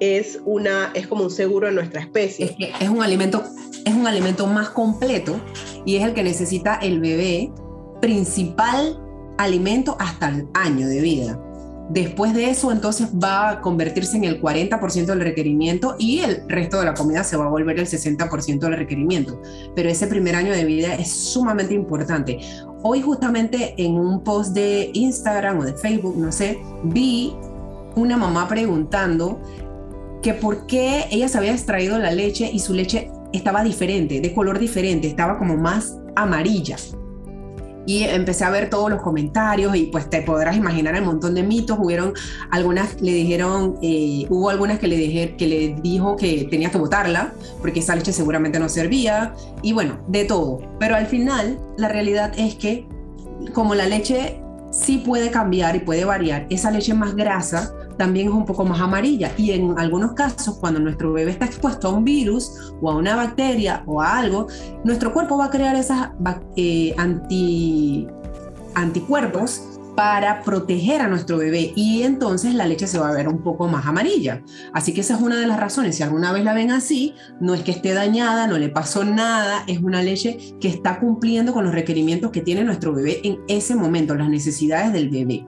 es, 0.00 0.40
una, 0.44 0.92
es 0.94 1.06
como 1.06 1.24
un 1.24 1.30
seguro 1.30 1.66
de 1.66 1.74
nuestra 1.74 2.00
especie. 2.00 2.56
Es, 2.58 2.82
es, 2.82 2.88
un 2.88 3.02
alimento, 3.02 3.42
es 3.84 3.94
un 3.94 4.06
alimento 4.06 4.46
más 4.46 4.70
completo 4.70 5.40
y 5.84 5.96
es 5.96 6.04
el 6.04 6.14
que 6.14 6.22
necesita 6.22 6.76
el 6.76 7.00
bebé, 7.00 7.52
principal 8.00 8.98
alimento 9.38 9.96
hasta 9.98 10.28
el 10.28 10.48
año 10.54 10.86
de 10.88 11.00
vida. 11.00 11.40
Después 11.90 12.34
de 12.34 12.48
eso, 12.48 12.70
entonces 12.70 13.08
va 13.12 13.50
a 13.50 13.60
convertirse 13.60 14.16
en 14.16 14.22
el 14.22 14.40
40% 14.40 15.06
del 15.06 15.20
requerimiento 15.20 15.96
y 15.98 16.20
el 16.20 16.44
resto 16.46 16.78
de 16.78 16.84
la 16.84 16.94
comida 16.94 17.24
se 17.24 17.36
va 17.36 17.46
a 17.46 17.48
volver 17.48 17.80
el 17.80 17.86
60% 17.86 18.60
del 18.60 18.76
requerimiento. 18.76 19.42
Pero 19.74 19.88
ese 19.88 20.06
primer 20.06 20.36
año 20.36 20.52
de 20.52 20.64
vida 20.64 20.94
es 20.94 21.10
sumamente 21.10 21.74
importante. 21.74 22.38
Hoy 22.82 23.02
justamente 23.02 23.74
en 23.76 23.98
un 23.98 24.24
post 24.24 24.54
de 24.54 24.90
Instagram 24.94 25.58
o 25.58 25.64
de 25.64 25.74
Facebook, 25.74 26.16
no 26.16 26.32
sé, 26.32 26.58
vi 26.84 27.34
una 27.94 28.16
mamá 28.16 28.48
preguntando 28.48 29.38
que 30.22 30.34
por 30.34 30.66
qué 30.66 31.06
ella 31.10 31.28
se 31.28 31.38
había 31.38 31.52
extraído 31.52 31.98
la 31.98 32.12
leche 32.12 32.50
y 32.50 32.58
su 32.58 32.72
leche 32.72 33.10
estaba 33.32 33.62
diferente, 33.62 34.20
de 34.20 34.34
color 34.34 34.58
diferente, 34.58 35.08
estaba 35.08 35.38
como 35.38 35.56
más 35.56 35.98
amarilla 36.16 36.76
y 37.86 38.04
empecé 38.04 38.44
a 38.44 38.50
ver 38.50 38.70
todos 38.70 38.90
los 38.90 39.02
comentarios 39.02 39.74
y 39.74 39.84
pues 39.84 40.08
te 40.08 40.22
podrás 40.22 40.56
imaginar 40.56 40.94
el 40.96 41.04
montón 41.04 41.34
de 41.34 41.42
mitos. 41.42 41.78
Hubieron 41.80 42.12
algunas, 42.50 43.00
le 43.00 43.12
dijeron, 43.12 43.78
eh, 43.82 44.26
hubo 44.28 44.50
algunas 44.50 44.78
que 44.78 44.88
le, 44.88 44.96
dije, 44.96 45.36
que 45.36 45.46
le 45.46 45.76
dijo 45.82 46.16
que 46.16 46.46
tenía 46.50 46.70
que 46.70 46.78
botarla 46.78 47.32
porque 47.60 47.80
esa 47.80 47.94
leche 47.96 48.12
seguramente 48.12 48.58
no 48.58 48.68
servía 48.68 49.34
y 49.62 49.72
bueno, 49.72 49.98
de 50.08 50.24
todo. 50.24 50.60
Pero 50.78 50.96
al 50.96 51.06
final 51.06 51.58
la 51.76 51.88
realidad 51.88 52.32
es 52.36 52.54
que 52.54 52.86
como 53.52 53.74
la 53.74 53.86
leche 53.86 54.40
sí 54.70 54.98
puede 54.98 55.30
cambiar 55.30 55.76
y 55.76 55.80
puede 55.80 56.04
variar, 56.04 56.46
esa 56.50 56.70
leche 56.70 56.94
más 56.94 57.16
grasa 57.16 57.74
también 58.00 58.28
es 58.28 58.32
un 58.32 58.46
poco 58.46 58.64
más 58.64 58.80
amarilla 58.80 59.30
y 59.36 59.50
en 59.50 59.78
algunos 59.78 60.14
casos 60.14 60.56
cuando 60.58 60.80
nuestro 60.80 61.12
bebé 61.12 61.32
está 61.32 61.44
expuesto 61.44 61.88
a 61.88 61.90
un 61.90 62.02
virus 62.02 62.72
o 62.80 62.90
a 62.90 62.96
una 62.96 63.14
bacteria 63.14 63.82
o 63.84 64.00
a 64.00 64.16
algo, 64.16 64.46
nuestro 64.84 65.12
cuerpo 65.12 65.36
va 65.36 65.44
a 65.44 65.50
crear 65.50 65.76
esas 65.76 66.08
eh, 66.56 66.94
anti, 66.96 68.08
anticuerpos 68.74 69.78
para 69.94 70.42
proteger 70.44 71.02
a 71.02 71.08
nuestro 71.08 71.36
bebé 71.36 71.74
y 71.76 72.04
entonces 72.04 72.54
la 72.54 72.66
leche 72.66 72.86
se 72.86 72.98
va 72.98 73.10
a 73.10 73.12
ver 73.12 73.28
un 73.28 73.42
poco 73.42 73.68
más 73.68 73.84
amarilla. 73.84 74.42
Así 74.72 74.94
que 74.94 75.02
esa 75.02 75.16
es 75.16 75.20
una 75.20 75.38
de 75.38 75.46
las 75.46 75.60
razones. 75.60 75.96
Si 75.96 76.02
alguna 76.02 76.32
vez 76.32 76.42
la 76.42 76.54
ven 76.54 76.70
así, 76.70 77.14
no 77.38 77.52
es 77.52 77.60
que 77.60 77.72
esté 77.72 77.92
dañada, 77.92 78.46
no 78.46 78.56
le 78.56 78.70
pasó 78.70 79.04
nada, 79.04 79.62
es 79.66 79.80
una 79.80 80.02
leche 80.02 80.38
que 80.58 80.68
está 80.68 81.00
cumpliendo 81.00 81.52
con 81.52 81.64
los 81.64 81.74
requerimientos 81.74 82.30
que 82.30 82.40
tiene 82.40 82.64
nuestro 82.64 82.94
bebé 82.94 83.20
en 83.24 83.40
ese 83.46 83.74
momento, 83.74 84.14
las 84.14 84.30
necesidades 84.30 84.90
del 84.94 85.10
bebé. 85.10 85.44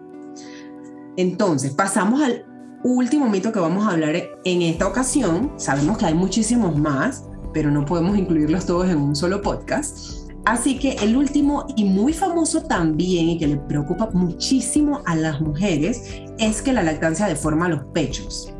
Entonces, 1.16 1.72
pasamos 1.72 2.22
al 2.22 2.44
último 2.84 3.28
mito 3.28 3.52
que 3.52 3.60
vamos 3.60 3.86
a 3.86 3.90
hablar 3.90 4.16
en 4.44 4.62
esta 4.62 4.86
ocasión. 4.86 5.52
Sabemos 5.56 5.98
que 5.98 6.06
hay 6.06 6.14
muchísimos 6.14 6.76
más, 6.76 7.28
pero 7.52 7.70
no 7.70 7.84
podemos 7.84 8.16
incluirlos 8.16 8.66
todos 8.66 8.88
en 8.88 8.98
un 8.98 9.14
solo 9.14 9.42
podcast. 9.42 10.22
Así 10.44 10.78
que 10.78 10.94
el 10.94 11.16
último 11.16 11.66
y 11.76 11.84
muy 11.84 12.12
famoso 12.12 12.62
también 12.62 13.28
y 13.28 13.38
que 13.38 13.46
le 13.46 13.56
preocupa 13.56 14.10
muchísimo 14.12 15.00
a 15.06 15.14
las 15.14 15.40
mujeres 15.40 16.02
es 16.38 16.62
que 16.62 16.72
la 16.72 16.82
lactancia 16.82 17.26
deforma 17.26 17.68
los 17.68 17.84
pechos. 17.92 18.52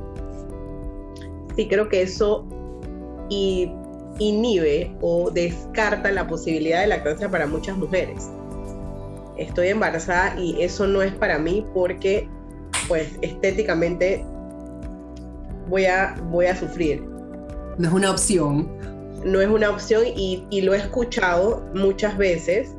Sí, 1.57 1.67
creo 1.69 1.89
que 1.89 2.03
eso 2.03 2.47
inhibe 4.19 4.95
o 5.01 5.31
descarta 5.31 6.13
la 6.13 6.27
posibilidad 6.29 6.83
de 6.83 6.87
lactancia 6.87 7.29
para 7.31 7.47
muchas 7.47 7.77
mujeres. 7.77 8.31
Estoy 9.37 9.69
embarazada 9.69 10.39
y 10.39 10.63
eso 10.63 10.87
no 10.87 11.03
es 11.03 11.13
para 11.15 11.39
mí 11.39 11.67
porque 11.75 12.29
pues 12.93 13.09
estéticamente 13.23 14.23
voy 15.71 15.87
a, 15.87 16.15
voy 16.25 16.45
a 16.45 16.55
sufrir. 16.55 17.03
No 17.79 17.89
es 17.89 17.95
una 17.95 18.11
opción 18.11 18.69
no 19.25 19.41
es 19.41 19.49
una 19.49 19.71
opción 19.71 20.03
y, 20.15 20.61
lo 20.61 20.75
he 20.75 20.77
escuchado 20.77 21.65
muchas 21.73 22.19
veces. 22.19 22.75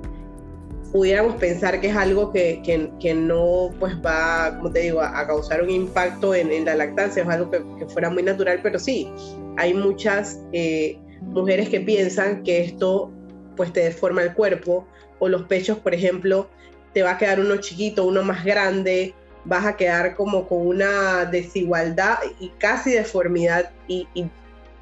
Pudiéramos 0.91 1.38
pensar 1.38 1.82
que 1.82 1.88
es 1.88 1.95
algo 1.95 2.32
que, 2.32 3.15
no 3.15 3.71
pues 3.80 3.95
va, 4.06 4.56
como 4.58 4.71
te 4.71 4.82
digo, 4.82 5.02
a, 5.02 5.26
causar 5.26 5.63
un 5.63 5.71
impacto 5.71 6.36
en, 6.36 6.65
la 6.65 6.76
lactancia, 6.76 7.23
es 7.23 7.30
algo 7.30 7.49
que, 7.49 7.88
fuera 7.88 8.12
muy 8.12 8.21
natural, 8.21 8.60
pero 8.62 8.78
sí, 8.78 9.10
hay 9.58 9.73
muchas 9.73 10.39
eh, 10.52 10.99
mujeres 11.21 11.69
que 11.69 11.80
piensan 11.80 12.43
que 12.43 12.62
esto 12.62 13.12
pues 13.56 13.73
te 13.73 13.86
deforma 13.86 14.21
el 14.21 14.36
cuerpo 14.36 14.86
o 15.17 15.28
los 15.28 15.43
pechos, 15.43 15.80
por 15.80 15.95
ejemplo, 15.95 16.49
te 16.93 17.02
va 17.02 17.12
a 17.12 17.17
quedar 17.17 17.39
uno 17.39 17.58
chiquito, 17.58 18.06
uno 18.06 18.21
más 18.21 18.45
grande, 18.45 19.15
vas 19.45 19.65
a 19.65 19.75
quedar 19.75 20.15
como 20.15 20.47
con 20.47 20.67
una 20.67 21.25
desigualdad 21.25 22.19
y 22.39 22.49
casi 22.60 22.91
deformidad 22.91 23.71
y 23.88 24.08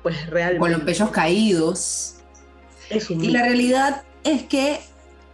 pues 0.03 0.27
realmente. 0.27 0.59
Con 0.59 0.71
los 0.71 0.81
pechos 0.81 1.09
caídos. 1.11 2.15
y 2.89 3.27
la 3.27 3.43
realidad 3.43 4.03
es 4.23 4.43
que 4.43 4.79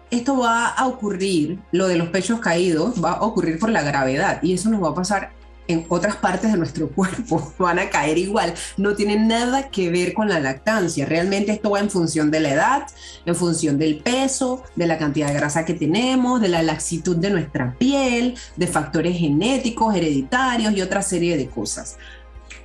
esto 0.10 0.38
va 0.38 0.68
a 0.68 0.88
ocurrir, 0.88 1.60
lo 1.72 1.88
de 1.88 1.98
los 1.98 2.10
pechos 2.10 2.40
caídos, 2.40 3.04
va 3.04 3.14
a 3.14 3.22
ocurrir 3.24 3.60
por 3.60 3.70
la 3.70 3.82
gravedad 3.82 4.42
y 4.42 4.54
eso 4.54 4.70
nos 4.70 4.82
va 4.82 4.90
a 4.90 4.96
pasar 4.96 5.32
en 5.68 5.86
otras 5.90 6.16
partes 6.16 6.52
de 6.52 6.58
nuestro 6.58 6.90
cuerpo, 6.90 7.54
van 7.60 7.80
a 7.80 7.90
caer 7.90 8.18
igual, 8.18 8.54
no 8.78 8.96
tiene 8.96 9.18
nada 9.18 9.70
que 9.70 9.90
ver 9.90 10.14
con 10.14 10.30
la 10.30 10.40
lactancia, 10.40 11.06
realmente 11.06 11.52
esto 11.52 11.72
va 11.72 11.80
en 11.80 11.90
función 11.90 12.32
de 12.32 12.40
la 12.40 12.54
edad, 12.54 12.88
en 13.26 13.36
función 13.36 13.78
del 13.78 14.00
peso, 14.00 14.64
de 14.76 14.88
la 14.88 14.98
cantidad 14.98 15.28
de 15.28 15.34
grasa 15.34 15.66
que 15.66 15.74
tenemos, 15.74 16.42
de 16.42 16.50
la 16.50 16.64
laxitud 16.64 17.18
de 17.18 17.30
nuestra 17.30 17.76
piel, 17.78 18.36
de 18.56 18.68
factores 18.68 19.18
genéticos, 19.18 19.96
hereditarios 19.96 20.74
y 20.74 20.82
otra 20.82 21.02
serie 21.02 21.38
de 21.38 21.48
cosas. 21.48 21.98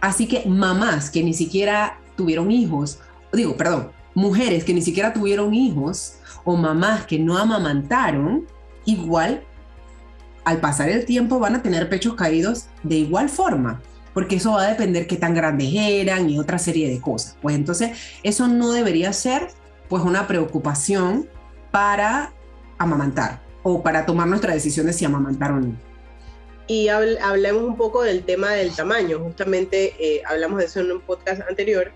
Así 0.01 0.27
que 0.27 0.45
mamás 0.47 1.11
que 1.11 1.23
ni 1.23 1.35
siquiera 1.35 1.99
tuvieron 2.17 2.51
hijos, 2.51 2.99
digo, 3.33 3.57
perdón, 3.57 3.91
mujeres 4.15 4.65
que 4.65 4.75
ni 4.75 4.83
siquiera 4.83 5.13
tuvieron 5.13 5.55
hijos 5.55 6.15
o 6.45 6.57
mamás 6.57 7.07
que 7.07 7.19
no 7.19 7.39
amamantaron, 7.39 8.47
igual 8.85 9.45
al 10.45 10.61
pasar 10.61 10.89
el 10.89 11.05
tiempo 11.05 11.39
van 11.39 11.57
a 11.57 11.63
tener 11.63 11.89
pechos 11.89 12.15
caídos 12.15 12.67
de 12.83 12.97
igual 12.97 13.29
forma, 13.29 13.83
porque 14.15 14.37
eso 14.37 14.53
va 14.53 14.65
a 14.65 14.69
depender 14.69 15.07
qué 15.07 15.17
tan 15.17 15.35
grandes 15.35 15.69
eran 15.75 16.29
y 16.29 16.39
otra 16.39 16.59
serie 16.59 16.89
de 16.89 17.01
cosas. 17.01 17.37
Pues 17.41 17.57
entonces 17.57 17.91
eso 18.23 18.49
no 18.49 18.73
debería 18.73 19.13
ser 19.13 19.49
pues 19.89 20.03
una 20.03 20.27
preocupación 20.27 21.29
para 21.71 22.33
amamantar 22.79 23.41
o 23.63 23.83
para 23.83 24.07
tomar 24.07 24.27
nuestra 24.29 24.55
decisión 24.55 24.87
de 24.87 24.93
si 24.93 25.05
amamantar 25.05 25.53
o 25.53 25.61
no 25.61 25.93
y 26.67 26.89
hablemos 26.89 27.65
un 27.65 27.77
poco 27.77 28.03
del 28.03 28.25
tema 28.25 28.53
del 28.53 28.75
tamaño. 28.75 29.19
Justamente 29.19 29.95
eh, 29.99 30.23
hablamos 30.27 30.59
de 30.59 30.67
eso 30.67 30.81
en 30.81 30.93
un 30.93 31.01
podcast 31.01 31.43
anterior 31.49 31.93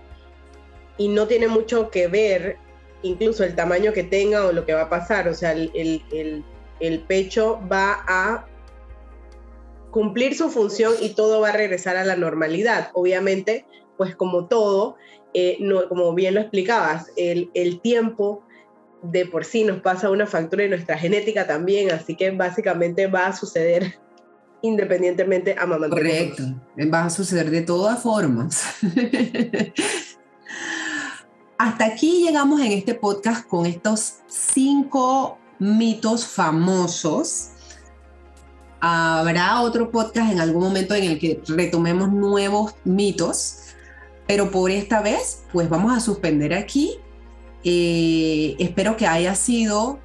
y 0.97 1.07
no 1.07 1.27
tiene 1.27 1.47
mucho 1.47 1.89
que 1.89 2.07
ver 2.07 2.57
incluso 3.01 3.43
el 3.43 3.55
tamaño 3.55 3.93
que 3.93 4.03
tenga 4.03 4.45
o 4.45 4.51
lo 4.51 4.65
que 4.65 4.73
va 4.73 4.83
a 4.83 4.89
pasar. 4.89 5.27
O 5.29 5.33
sea, 5.33 5.53
el, 5.53 6.43
pecho 7.07 7.59
va 7.71 8.03
a 8.07 8.45
cumplir 9.91 10.35
su 10.35 10.49
función 10.49 10.93
y 11.01 11.09
todo 11.09 11.41
va 11.41 11.49
a 11.49 11.53
regresar 11.53 11.97
a 11.97 12.05
la 12.05 12.15
normalidad. 12.15 12.91
Obviamente, 12.93 13.65
pues 13.97 14.15
como 14.15 14.45
todo, 14.45 14.95
eh, 15.33 15.57
como 15.89 16.13
bien 16.13 16.35
lo 16.35 16.41
explicabas, 16.41 17.11
el, 17.15 17.49
el 17.53 17.81
tiempo 17.81 18.43
de 19.01 19.25
por 19.25 19.45
sí 19.45 19.63
nos 19.63 19.81
pasa 19.81 20.09
una 20.09 20.25
factura 20.27 20.65
y 20.65 20.69
nuestra 20.69 20.97
genética 20.97 21.47
también, 21.47 21.91
así 21.91 22.15
que 22.15 22.31
básicamente 22.31 23.07
va 23.07 23.27
a 23.27 23.35
suceder 23.35 23.99
independientemente 24.61 25.55
a 25.57 25.65
mamá. 25.65 25.89
Correcto, 25.89 26.43
va 26.93 27.05
a 27.05 27.09
suceder 27.09 27.49
de 27.49 27.61
todas 27.61 28.01
formas. 28.01 28.63
Hasta 31.57 31.85
aquí 31.85 32.23
llegamos 32.25 32.61
en 32.61 32.71
este 32.73 32.93
podcast 32.93 33.47
con 33.47 33.65
estos 33.65 34.19
cinco 34.27 35.39
mitos 35.59 36.25
famosos. 36.25 37.49
Habrá 38.79 39.61
otro 39.61 39.91
podcast 39.91 40.31
en 40.31 40.39
algún 40.39 40.63
momento 40.63 40.93
en 40.93 41.03
el 41.03 41.19
que 41.19 41.41
retomemos 41.47 42.11
nuevos 42.11 42.75
mitos, 42.83 43.59
pero 44.27 44.51
por 44.51 44.69
esta 44.71 45.01
vez, 45.01 45.43
pues 45.51 45.67
vamos 45.67 45.95
a 45.95 45.99
suspender 45.99 46.53
aquí. 46.53 46.99
Eh, 47.63 48.55
espero 48.59 48.95
que 48.95 49.07
haya 49.07 49.33
sido 49.35 49.99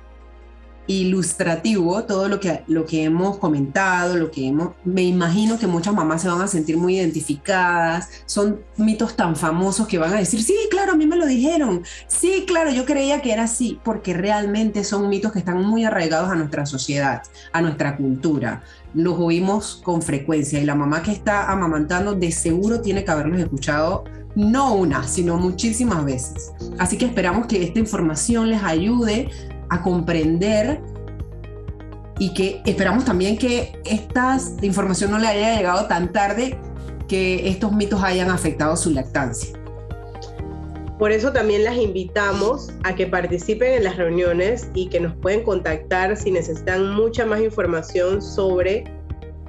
ilustrativo 0.86 2.04
todo 2.04 2.28
lo 2.28 2.40
que, 2.40 2.64
lo 2.66 2.84
que 2.84 3.04
hemos 3.04 3.38
comentado, 3.38 4.16
lo 4.16 4.30
que 4.30 4.48
hemos, 4.48 4.70
me 4.84 5.02
imagino 5.02 5.58
que 5.58 5.66
muchas 5.66 5.94
mamás 5.94 6.22
se 6.22 6.28
van 6.28 6.42
a 6.42 6.48
sentir 6.48 6.76
muy 6.76 6.96
identificadas, 6.96 8.08
son 8.26 8.60
mitos 8.76 9.14
tan 9.14 9.36
famosos 9.36 9.86
que 9.86 9.98
van 9.98 10.12
a 10.12 10.18
decir, 10.18 10.42
sí, 10.42 10.54
claro, 10.70 10.92
a 10.92 10.96
mí 10.96 11.06
me 11.06 11.16
lo 11.16 11.26
dijeron, 11.26 11.82
sí, 12.08 12.44
claro, 12.46 12.70
yo 12.70 12.84
creía 12.84 13.22
que 13.22 13.32
era 13.32 13.44
así, 13.44 13.78
porque 13.84 14.12
realmente 14.12 14.84
son 14.84 15.08
mitos 15.08 15.32
que 15.32 15.38
están 15.38 15.62
muy 15.62 15.84
arraigados 15.84 16.30
a 16.30 16.34
nuestra 16.34 16.66
sociedad, 16.66 17.22
a 17.52 17.62
nuestra 17.62 17.96
cultura, 17.96 18.62
los 18.94 19.18
oímos 19.18 19.80
con 19.82 20.02
frecuencia 20.02 20.60
y 20.60 20.64
la 20.64 20.74
mamá 20.74 21.02
que 21.02 21.12
está 21.12 21.50
amamantando 21.50 22.14
de 22.14 22.30
seguro 22.32 22.80
tiene 22.80 23.04
que 23.04 23.10
haberlos 23.10 23.40
escuchado 23.40 24.04
no 24.34 24.74
una, 24.74 25.06
sino 25.06 25.36
muchísimas 25.36 26.04
veces. 26.04 26.52
Así 26.78 26.96
que 26.96 27.04
esperamos 27.04 27.46
que 27.46 27.62
esta 27.62 27.78
información 27.78 28.50
les 28.50 28.62
ayude 28.62 29.30
a 29.72 29.82
comprender 29.82 30.80
y 32.18 32.34
que 32.34 32.60
esperamos 32.66 33.04
también 33.04 33.38
que 33.38 33.72
esta 33.84 34.38
información 34.60 35.10
no 35.10 35.18
le 35.18 35.26
haya 35.26 35.56
llegado 35.56 35.86
tan 35.86 36.12
tarde 36.12 36.58
que 37.08 37.48
estos 37.48 37.72
mitos 37.72 38.02
hayan 38.02 38.30
afectado 38.30 38.76
su 38.76 38.90
lactancia. 38.90 39.58
Por 40.98 41.10
eso 41.10 41.32
también 41.32 41.64
las 41.64 41.76
invitamos 41.76 42.70
a 42.84 42.94
que 42.94 43.06
participen 43.06 43.72
en 43.72 43.84
las 43.84 43.96
reuniones 43.96 44.68
y 44.74 44.88
que 44.88 45.00
nos 45.00 45.16
pueden 45.16 45.42
contactar 45.42 46.16
si 46.16 46.30
necesitan 46.30 46.94
mucha 46.94 47.26
más 47.26 47.40
información 47.40 48.22
sobre 48.22 48.84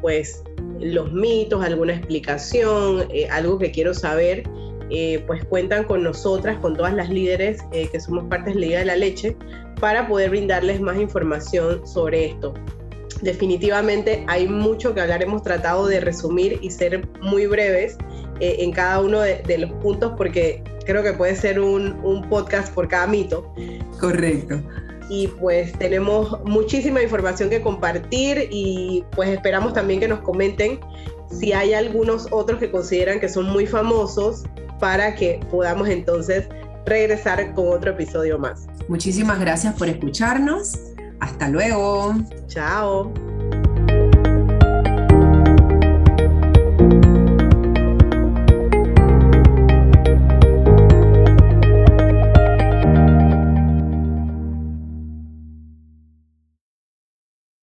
pues 0.02 0.42
los 0.80 1.12
mitos, 1.12 1.64
alguna 1.64 1.94
explicación, 1.94 3.08
eh, 3.12 3.28
algo 3.30 3.60
que 3.60 3.72
quiero 3.72 3.94
saber. 3.94 4.44
Eh, 4.96 5.24
pues 5.26 5.44
cuentan 5.46 5.86
con 5.86 6.04
nosotras, 6.04 6.60
con 6.60 6.78
todas 6.78 6.94
las 6.94 7.10
líderes 7.10 7.62
eh, 7.72 7.90
que 7.92 8.00
somos 8.00 8.26
partes 8.26 8.54
de 8.54 8.60
Liga 8.60 8.78
de 8.78 8.86
la 8.86 8.96
Leche, 8.96 9.36
para 9.80 10.08
poder 10.08 10.30
brindarles 10.30 10.80
más 10.82 10.98
información 11.00 11.86
sobre 11.88 12.28
esto. 12.28 12.54
Definitivamente 13.24 14.24
hay 14.28 14.48
mucho 14.48 14.94
que 14.94 15.02
hablar, 15.02 15.24
hemos 15.24 15.42
tratado 15.42 15.88
de 15.88 16.00
resumir 16.00 16.60
y 16.62 16.70
ser 16.70 17.10
muy 17.22 17.48
breves 17.48 17.98
eh, 18.40 18.58
en 18.60 18.72
cada 18.72 19.00
uno 19.00 19.22
de, 19.22 19.58
los 19.58 19.72
puntos 19.82 20.14
porque 20.16 20.64
creo 20.86 21.02
que 21.02 21.14
puede 21.14 21.36
ser 21.36 21.60
un, 21.60 22.00
un 22.04 22.30
podcast 22.30 22.72
por 22.72 22.88
cada 22.88 23.08
mito. 23.08 23.52
Correcto 24.00 24.62
y 25.10 25.28
pues 25.28 25.74
tenemos 25.74 26.40
muchísima 26.46 27.04
información 27.04 27.50
que 27.50 27.62
compartir 27.62 28.48
y 28.50 29.04
pues 29.16 29.30
esperamos 29.30 29.74
también 29.74 30.00
que 30.00 30.08
nos 30.08 30.20
comenten 30.20 30.80
si 31.30 31.52
hay 31.52 31.74
algunos 31.74 32.28
otros 32.32 32.60
que 32.60 32.72
consideran 32.72 33.20
que 33.20 33.28
son 33.28 33.50
muy 33.50 33.66
famosos 33.66 34.44
para 34.80 35.16
que 35.16 35.40
podamos 35.52 35.88
entonces 35.88 36.48
regresar 36.86 37.54
con 37.54 37.70
otro 37.70 37.92
episodio 37.92 38.38
más. 38.38 38.68
Muchísimas 38.88 39.40
gracias 39.40 39.74
por 39.76 39.88
escucharnos. 39.88 40.78
Hasta 41.20 41.48
luego. 41.48 42.16
Chao. 42.48 43.14